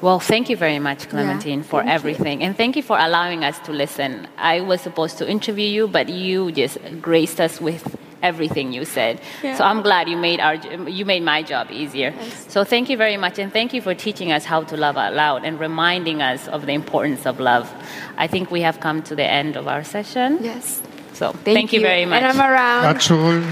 Well, 0.00 0.20
thank 0.20 0.48
you 0.50 0.56
very 0.56 0.78
much, 0.78 1.08
Clemantine, 1.08 1.58
yeah, 1.58 1.62
for 1.62 1.82
everything. 1.82 2.40
You. 2.40 2.46
And 2.46 2.56
thank 2.56 2.76
you 2.76 2.82
for 2.82 2.98
allowing 2.98 3.42
us 3.42 3.58
to 3.60 3.72
listen. 3.72 4.28
I 4.36 4.60
was 4.60 4.80
supposed 4.80 5.18
to 5.18 5.28
interview 5.28 5.66
you, 5.66 5.88
but 5.88 6.08
you 6.08 6.52
just 6.52 6.78
graced 7.00 7.40
us 7.40 7.60
with 7.60 7.96
everything 8.24 8.72
you 8.72 8.84
said. 8.84 9.20
Yeah. 9.42 9.56
So 9.56 9.64
I'm 9.64 9.82
glad 9.82 10.08
you 10.08 10.16
made 10.16 10.40
our 10.40 10.56
you 10.98 11.04
made 11.04 11.22
my 11.22 11.42
job 11.42 11.70
easier. 11.70 12.10
Yes. 12.16 12.52
So 12.54 12.64
thank 12.64 12.88
you 12.90 12.96
very 12.96 13.18
much 13.24 13.38
and 13.38 13.52
thank 13.52 13.72
you 13.74 13.82
for 13.82 13.94
teaching 14.06 14.32
us 14.32 14.44
how 14.44 14.60
to 14.70 14.76
love 14.76 14.96
out 14.96 15.14
loud 15.14 15.44
and 15.44 15.60
reminding 15.60 16.22
us 16.22 16.48
of 16.48 16.66
the 16.66 16.72
importance 16.72 17.26
of 17.26 17.38
love. 17.38 17.66
I 18.16 18.26
think 18.26 18.50
we 18.50 18.62
have 18.62 18.80
come 18.80 19.02
to 19.10 19.14
the 19.14 19.28
end 19.40 19.56
of 19.56 19.68
our 19.68 19.84
session. 19.84 20.38
Yes. 20.40 20.80
So 21.12 21.30
thank, 21.30 21.56
thank 21.58 21.72
you. 21.72 21.80
you. 21.80 21.86
very 21.86 22.06
much. 22.06 22.22
And 22.22 22.26
I'm 22.32 22.40
around. 22.50 22.82
Achol, 22.94 23.42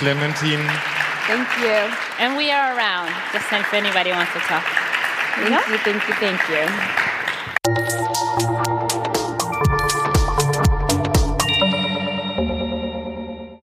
Clemantine. 0.00 0.66
Thank 1.30 1.50
you. 1.62 1.78
And 2.18 2.36
we 2.36 2.50
are 2.50 2.76
around, 2.76 3.12
just 3.32 3.52
if 3.52 3.74
anybody 3.74 4.10
wants 4.10 4.32
to 4.32 4.40
talk. 4.40 4.64
Thank 5.36 5.68
you, 5.68 5.78
thank 5.86 6.02
you, 6.08 6.14
thank 6.14 6.40
you. 6.48 8.09